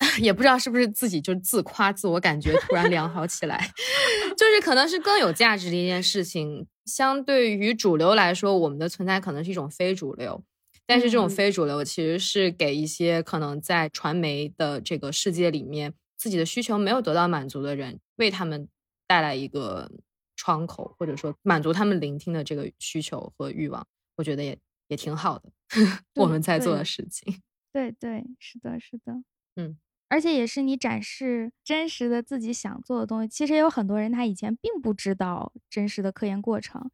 [0.22, 3.68] 也不知道是不是自己就自夸，自我感觉突然良好起来，
[4.38, 6.64] 就是可能是更有价值的一件事情。
[6.84, 10.40] 相对于主流来说，我们的存在可能是一种非主流，
[10.86, 18.68] 但是这种非主流其实是给一些可能在传媒的这个世界里面自己的需求没有得到满足的人，为他们
[19.08, 19.90] 带来一个
[20.38, 23.86] 窗口，或者说满足他们聆听的这个需求和欲望，
[24.16, 25.50] 我觉得也也挺好的。
[26.14, 29.22] 我们在做的事情，对对，是的，是的，
[29.56, 29.76] 嗯，
[30.08, 33.28] 而且也是你展示真实的自己想做的东西。
[33.28, 36.90] 其实也有很多人他以前并不知道真实的科研过程，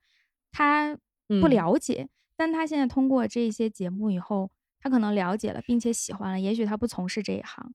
[0.51, 0.99] 他
[1.41, 6.41] 不了解，但他现在通过这些节目以后，他可能了解了，并且喜欢了。
[6.41, 7.75] 也许他不从事这一行。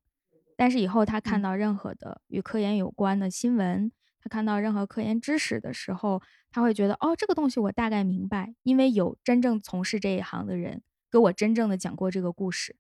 [0.57, 3.89] 但是以后他看到任何的与科研有关的新闻，
[4.21, 12.75] 他看到任何科研知识的时候，他会觉得哦，这个东西我大概明白，因为有真正从事这一行的人给我真正的讲过这个故事，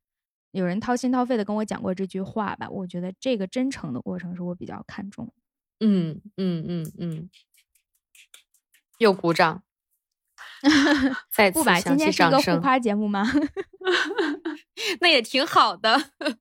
[0.51, 2.69] 有人掏心掏肺的跟我讲过这句话吧。
[2.69, 5.33] 我觉得这个真诚的过程是我比较看重。
[5.79, 7.29] 嗯嗯嗯嗯，
[8.97, 9.63] 又鼓掌，
[11.31, 12.57] 再次响起掌声。
[12.57, 13.23] 互夸节目吗？
[14.99, 16.11] 那也挺好的。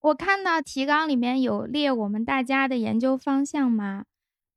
[0.00, 4.04] 我看到提纲里面有列我们大家的研究方向嘛，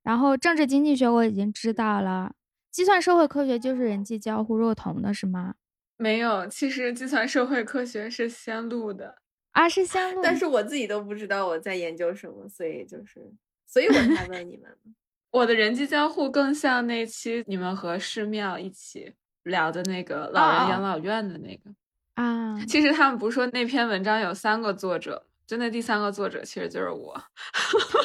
[0.04, 2.34] 然后政治经济学我已经知道了，
[2.72, 5.56] 计算社会科学就是人际交互若同的是吗？
[5.98, 9.18] 没有，其实计算社会科学是先录的
[9.52, 10.22] 啊，是先录。
[10.24, 13.32] 但是我自己都不知道我在研究什么，所以就是，
[13.68, 14.76] 所以我才问你们。
[15.32, 21.72] 我的人际交互更像那期你们和寺庙一起聊的那个老人养老院的那个
[22.16, 22.60] 啊。
[22.66, 25.28] 其实他们不是说那篇文章有三个作者。
[25.48, 27.14] 就那，第三个作者其实就是我。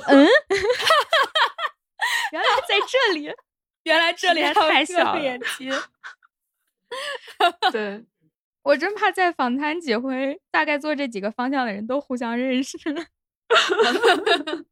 [0.09, 0.27] 嗯，
[2.33, 3.33] 原来在这里，
[3.85, 5.21] 原来这里太小了。
[7.73, 8.05] 对，
[8.63, 12.79] 我真怕在访谈几回，大概做这几个方向的人都互相认识。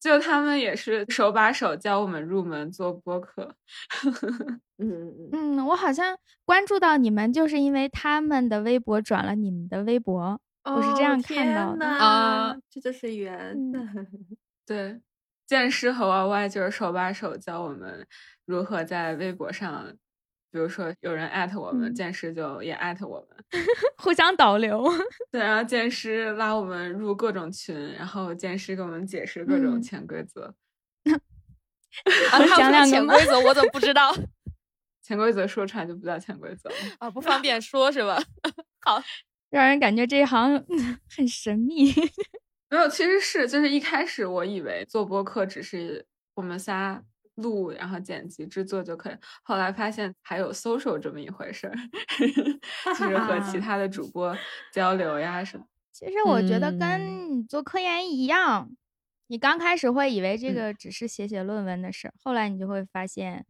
[0.00, 3.54] 就他们也是手把手教我们入门做播客。
[4.78, 10.40] 嗯嗯，我好像关注到你们，就是因为他们的微博转了你们的微博。
[10.64, 13.54] 我是这样看到的啊，这就是缘。
[14.66, 14.98] 对，
[15.50, 18.06] 剑师和 Y Y 就是手把手教我们
[18.46, 19.84] 如何在微博上，
[20.52, 23.36] 比如说有人艾特我们，剑师就也艾特我们，
[23.98, 24.88] 互相导流。
[25.32, 30.54] 对，然后剑师拉我们入各种群，然后剑师给我们解释各种潜规则。
[32.56, 34.14] 讲两个潜规则，我怎么不知道？
[35.02, 36.70] 潜规则说出来就不叫潜规则
[37.00, 38.22] 啊，不方便说是吧？
[38.82, 39.02] 好。
[39.50, 40.64] 让人感觉这一行
[41.16, 41.92] 很神秘。
[42.70, 47.02] 没有，其实是就是一开始我以为做播客只是我们仨
[47.34, 49.14] 录，然后剪辑制作就可以。
[49.42, 51.74] 后来发现还有 social 这么一回事儿，
[52.96, 54.36] 就是和其 他的主播
[54.72, 55.64] 交流呀什么。
[55.92, 58.70] 其实我觉得跟你做科研一样，
[59.26, 63.44] 你刚开始会以为这个只是写写论文的事儿，后来你就会发现，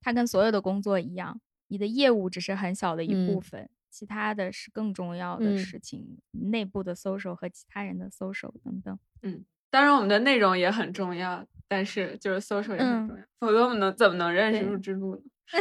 [0.00, 3.70] 它跟所有的工作一样，你的业务只是很小的一部分。
[3.98, 8.96] 其他的是更重要的事情，内部的 social 和其他人的 social 等等。
[9.22, 15.22] 嗯，当然我们的内容也很重要，但是就是 social 也很重要，否则我们能怎么能认识入之路呢？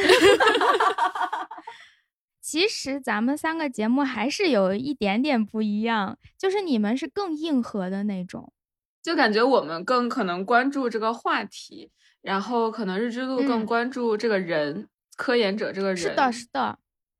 [2.39, 8.53] 其实咱们三个节目还是有一点点不一样，就是你们是更硬核的那种，
[9.01, 11.89] 就感觉我们更可能关注这个话题，
[12.21, 15.97] 然后可能日之路更关注这个人，科研者这个人。
[15.97, 16.77] 是的，是的。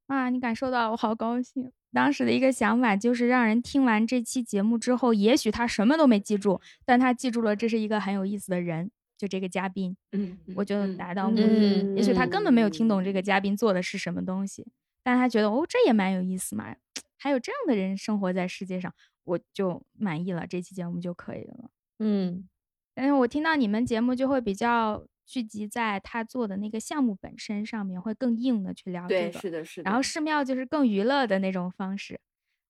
[0.07, 1.71] 啊，你感受到我好高兴。
[1.93, 9.95] 当时的一个想法就是让人听完这期节目之后，也许他什么都没记住，但他记住了这是一个很有意思的人，就这个嘉宾。
[10.11, 11.95] 嗯，我就达到目的。
[11.95, 14.65] 也许他根本没有听懂这个嘉宾做的是什么东西，
[15.03, 16.75] 但他觉得哦，这也蛮有意思嘛，
[17.17, 18.93] 还有这样的人生活在世界上，
[19.23, 21.69] 我就满意了，这期节目就可以了。
[21.99, 22.47] 嗯，
[22.93, 25.03] 但是我听到你们节目就会比较。
[25.27, 29.39] 聚集在他做的那个项目本身上面，会更硬的去聊这个。
[29.39, 29.89] 是的，是的。
[29.89, 32.19] 然后寺庙就是更娱乐的那种方式，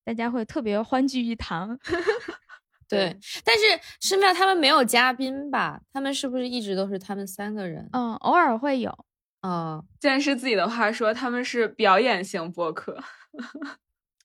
[0.04, 1.80] 大家会特别欢聚一堂。
[2.90, 3.64] 对，但是
[4.00, 5.80] 寺庙他们没有嘉宾吧？
[5.94, 7.88] 他们是不是一直都是他们三个人？
[7.92, 9.06] 嗯，偶尔会有。
[9.42, 12.96] 嗯，既然是自己的话说，他们是表演型播客。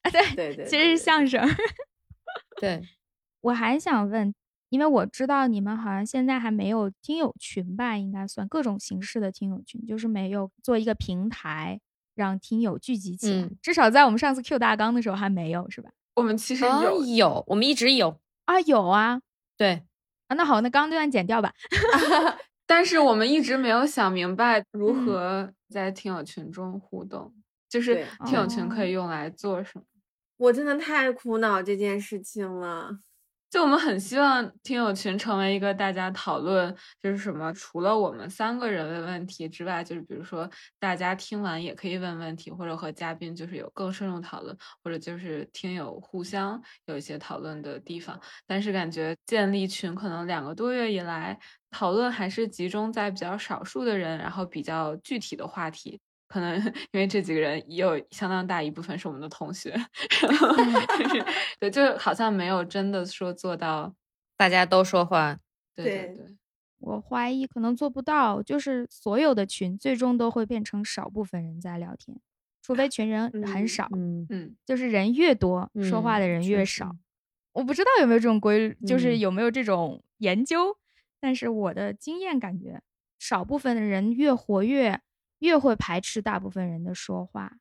[0.02, 1.46] 啊，对对对，其实是相声。
[2.60, 2.80] 对，
[3.42, 4.34] 我还想问。
[4.72, 11.78] 因为我知道你们好像现在还没有听友群吧，应该算各种形式的听友群，就是没有做一个平台
[12.14, 13.50] 让听友聚集起来。
[13.60, 15.90] 至少在我们上次 Q 大纲的时候还没有，是吧？
[16.14, 19.20] 我们其实有有，我们一直有啊，有啊，
[19.58, 19.82] 对
[20.28, 21.52] 啊，那好，那刚刚这段剪掉吧。
[22.66, 27.34] 但是我们一直没有想明白如何在听友群中互动，
[27.68, 29.84] 就是听友群可以用来做什么？
[30.38, 33.00] 我真的太苦恼这件事情了。
[33.52, 40.48] 就我们很希望听友群成为一个大家讨论，就是什么，除了我们三个人问问题之外，就是比如说
[40.78, 48.18] 大家听完也可以问问题，或者和嘉宾就是有更深入讨论，或者就是听友互相有一些讨论的地方。
[48.46, 51.38] 但是感觉建立群可能两个多月以来，
[51.70, 56.00] 讨论还是集中在比较少数的人，然后比较具体的话题。
[56.32, 56.58] 可能
[56.92, 59.76] 因为这几个人也有相当大一部分是我们的同学，
[61.60, 63.94] 对，就好像没有真的说做到
[64.34, 65.38] 大家都说话。
[65.74, 66.36] 对对对，
[66.78, 72.18] 我怀疑可能做不到，就是所有的群最终都会变成少部分人在聊天，
[72.62, 73.90] 除非群人很少。
[73.94, 76.96] 嗯嗯，就是人越多，说话的人越少。
[77.52, 80.78] 我不知道有没有这种规律，就是有没有这种研究，
[81.20, 82.80] 但是我的经验感觉，
[83.18, 85.02] 少部分的人越活跃。
[85.42, 87.52] 越会排斥大部分人的说话，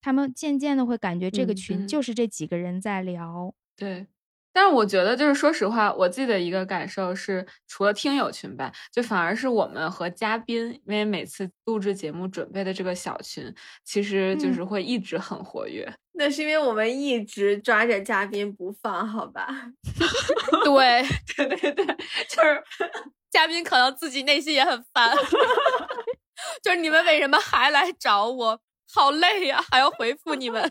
[0.00, 3.52] 他们渐渐的会感觉这个群就是这几个人在聊。
[3.76, 4.06] 对，
[4.52, 13.52] 但是我觉得就是说实话，我自己的一个感受是，除了听友群吧，就反而是我们和嘉宾，因为每次录制节目准备的这个小群，
[13.84, 15.92] 其实就是会一直很活跃。
[16.12, 19.72] 那是因为我们一直抓着嘉宾不放，好吧？
[20.64, 21.02] 对
[21.36, 22.62] 对对对，就是
[23.30, 25.14] 嘉宾可能自己内心也很烦。
[26.62, 28.60] 就是你们为什么还来找我？
[28.92, 30.70] 好累呀，还要回复你们。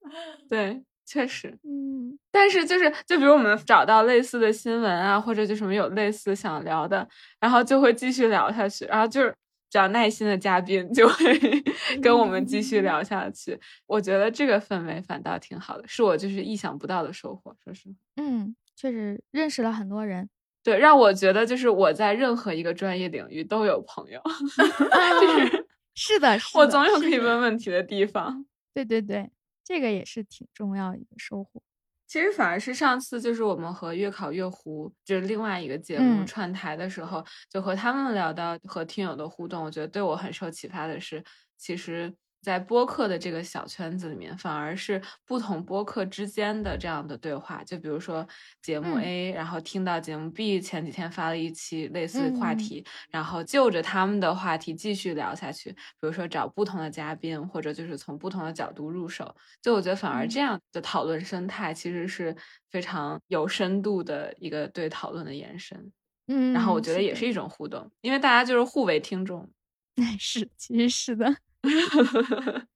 [0.48, 2.18] 对，确实，嗯。
[2.30, 7.08] 但是就是，就比如我们找到类似的新闻啊，或者就什么有类似想聊的，
[7.40, 8.84] 然后就会继续聊下去。
[8.84, 9.34] 然后就是
[9.68, 11.64] 只要耐心的嘉宾就会
[12.00, 13.58] 跟我们继续聊下去。
[13.86, 17.56] 我觉得这个氛围反倒挺好的，是我就是意想不到的收获。
[17.64, 20.28] 说实话，嗯，确实认识了很多人。
[20.66, 24.20] 对，让我觉得就是我在任何一个专业领域都有朋友，
[25.20, 28.44] 就是 是的，我总有可以问问题的地方。
[28.74, 29.30] 对对对，
[29.64, 31.62] 这个也是挺重要一个收获。
[32.08, 41.22] 其实反而是上次就是我们和月考月湖就是另外一个节目串台的时候，就和他们聊到和听友的互动，我觉得对我很受启发的是，
[41.56, 42.12] 其实。
[42.46, 47.64] 在播客的这个小圈子里面，反而是不同播客之间的这样的对话。
[47.64, 48.24] 就比如说
[48.62, 55.72] 节目 A，然后听到节目 B 前几天发了一期类似话题，然后就着他们的话题继续聊下去。
[55.72, 59.34] 比如说找不同的嘉宾，或者就是从不同的角度入手。
[59.60, 62.32] 就我觉得反而这样的讨论生态其实是
[62.70, 65.90] 非常有深度的一个对讨论的延伸。
[66.28, 69.50] 嗯，然后我觉得也是一种互动，因为大家就是互为听众。
[70.20, 71.36] 是，其实是的。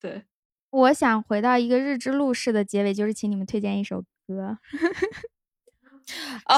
[0.00, 0.24] 对，
[0.70, 4.58] 我想回到一个日之路式的结尾，就是请你们推荐一首歌。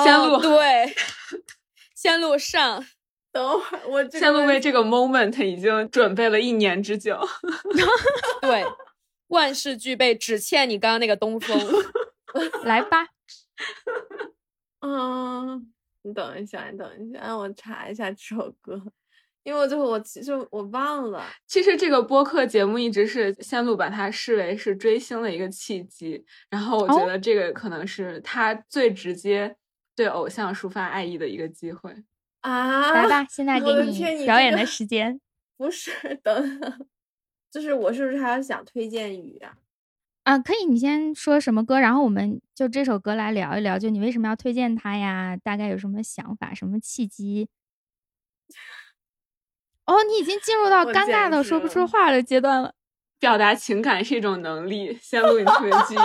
[0.05, 0.95] 先录对，
[1.95, 2.85] 先录上。
[3.31, 7.21] 等会儿我先录为这个 moment 已经准备了一年之久。
[8.41, 8.65] 对，
[9.29, 11.57] 万事俱备，只欠你刚刚那个东风。
[12.65, 13.07] 来吧。
[14.81, 18.83] 嗯，你等一下，你等一下，让我查一下这首歌。
[19.45, 29.57] 因为我最后我其实我忘了，其实这个播客节目一直是线路把它视为是追星的一个契机，然后我觉得这个可能是他最直接
[29.97, 31.95] 对偶像抒发爱意的一个机会
[32.41, 32.93] 啊！
[32.93, 35.21] 来吧，现在给你表演的时间。
[35.57, 36.87] 不是，等等，
[37.51, 39.57] 就是我是不是还要想推荐语啊？
[40.23, 45.37] 啊，可以，你先说什么歌，然后我们就这首歌来聊一聊，就你为什么要推荐它呀？
[45.43, 47.49] 大概有什么想法，什么契机？
[49.89, 52.75] 哦，你已经进入到尴尬的说不出话的阶段了。
[53.19, 56.03] 表达情感是一种能力，线路你特别具有。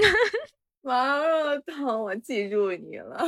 [0.82, 3.18] 妈妈疼，我记住你了。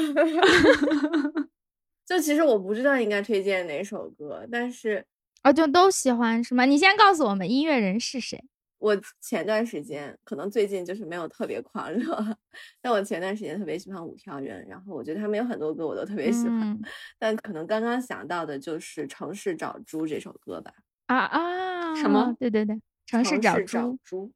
[2.06, 5.04] 就其实我不知道应该推荐哪首歌，但是
[5.42, 6.64] 哦，就都喜欢是吗？
[6.66, 8.44] 你先告诉我们音乐人是谁。
[8.80, 12.36] 我前段时间可能最近就是没有特别狂热，
[12.80, 16.80] 但我前段时间特别喜欢五条人，然后我觉得他们有很多歌我都特别喜欢，
[17.18, 20.72] 但可能刚刚想到的就是《城市找猪》这首歌吧。
[21.06, 21.94] 啊啊！
[21.94, 22.34] 什么？
[22.38, 22.74] 对对对，
[23.04, 23.54] 《城市找
[24.02, 24.28] 猪》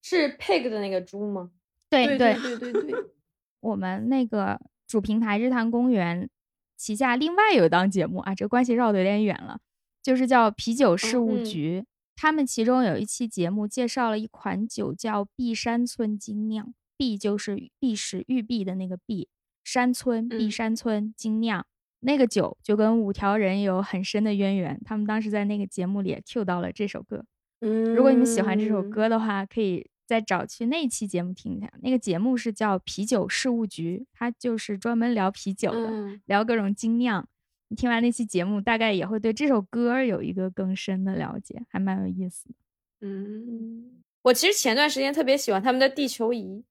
[0.00, 1.50] 是 Pig 的那个猪吗？
[1.90, 2.94] 对对对对对。
[3.60, 6.28] 我们那个主平台日坛公园
[6.76, 9.58] 旗下另外有一档节目啊，这关系绕的有点远了，
[10.02, 11.84] 就是叫啤酒事务局。
[12.22, 16.72] 他们其中有一期节目介绍了一款酒，叫碧山村精酿。
[16.96, 19.26] 碧就是碧石玉璧的那个碧，
[19.64, 21.66] 山村碧山村精酿
[21.98, 24.80] 那个酒就跟五条人有很深的渊源。
[24.84, 27.24] 他们当时在那个节目里也 Q 到了这首歌。
[27.60, 31.68] 嗯，如果你们喜欢这首歌的话，可以再找去那期节目听一下。
[31.82, 37.28] 那个节目是叫啤酒事务局，它就是专门聊啤酒的，聊各种精酿。
[37.74, 42.54] 听完那期节目，大概也会对这首歌有一个更深的了解，还蛮有意思的。
[43.00, 46.64] 嗯，我其实前段时间特别喜欢他们的地球仪，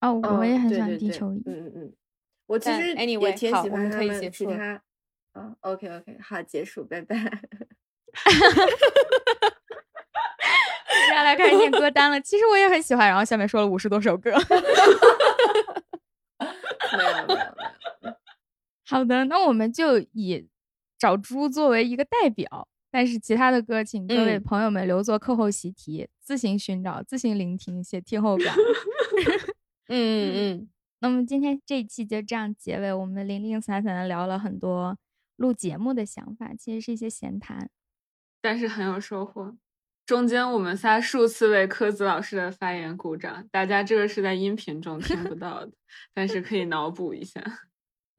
[0.00, 1.42] 哦，我也很喜欢地球仪。
[1.46, 1.92] 嗯嗯嗯，
[2.46, 4.82] 我其实 anyway，也挺喜欢他们其他。
[5.32, 7.16] 啊，OK OK，好，结束，拜拜。
[10.90, 12.20] 接下来开始念歌单了。
[12.20, 14.32] 其实我也很喜欢，然后下面说了五十多首歌。
[16.98, 18.14] 没有没有没有，
[18.90, 20.48] 好的，那我们就以
[20.98, 28.52] 找猪作为一个代表，但是其他的歌，请各位嗯朋友们留作课后习题，自行寻找、自行聆听，写听后感。
[29.86, 30.68] 嗯 嗯嗯，
[30.98, 34.98] 那么今天这一期就这样结尾，我们零零散散的聊了很多
[35.36, 37.70] 录节目的想法，其实是一些闲谈。
[38.40, 39.56] 但是很有收获。
[40.04, 45.72] 中间我们仨数次为柯子老师的发言鼓掌，大家这个是在音频中听不到的，
[46.12, 47.40] 但是可以脑补一下。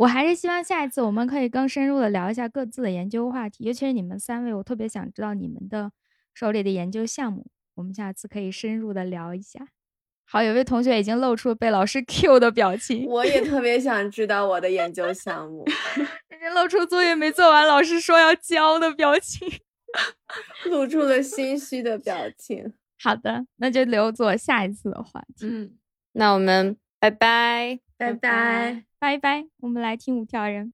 [0.02, 5.92] 我还是希望下一次我们可以更深入的聊一下各自的研究话题，尤其是你们三位，我特别想知道你们的
[6.34, 7.46] 手里的研究项目，
[7.76, 9.60] 我们下次可以深入的聊一下。
[10.26, 15.64] 好，有位同学已经露出被老师 Q 的表情，我也特别想知道我的研究 项目，
[16.30, 19.48] 人家露出作业没做完，老师说要交的表情。
[20.66, 22.74] 露出了心虚的表情。
[23.04, 25.46] 好的，那就留作下一次的话题。
[25.46, 25.78] 嗯，
[26.14, 27.80] 那我们拜拜。
[27.98, 28.91] 拜拜拜拜。
[29.02, 30.74] 拜拜，我们来听五条人。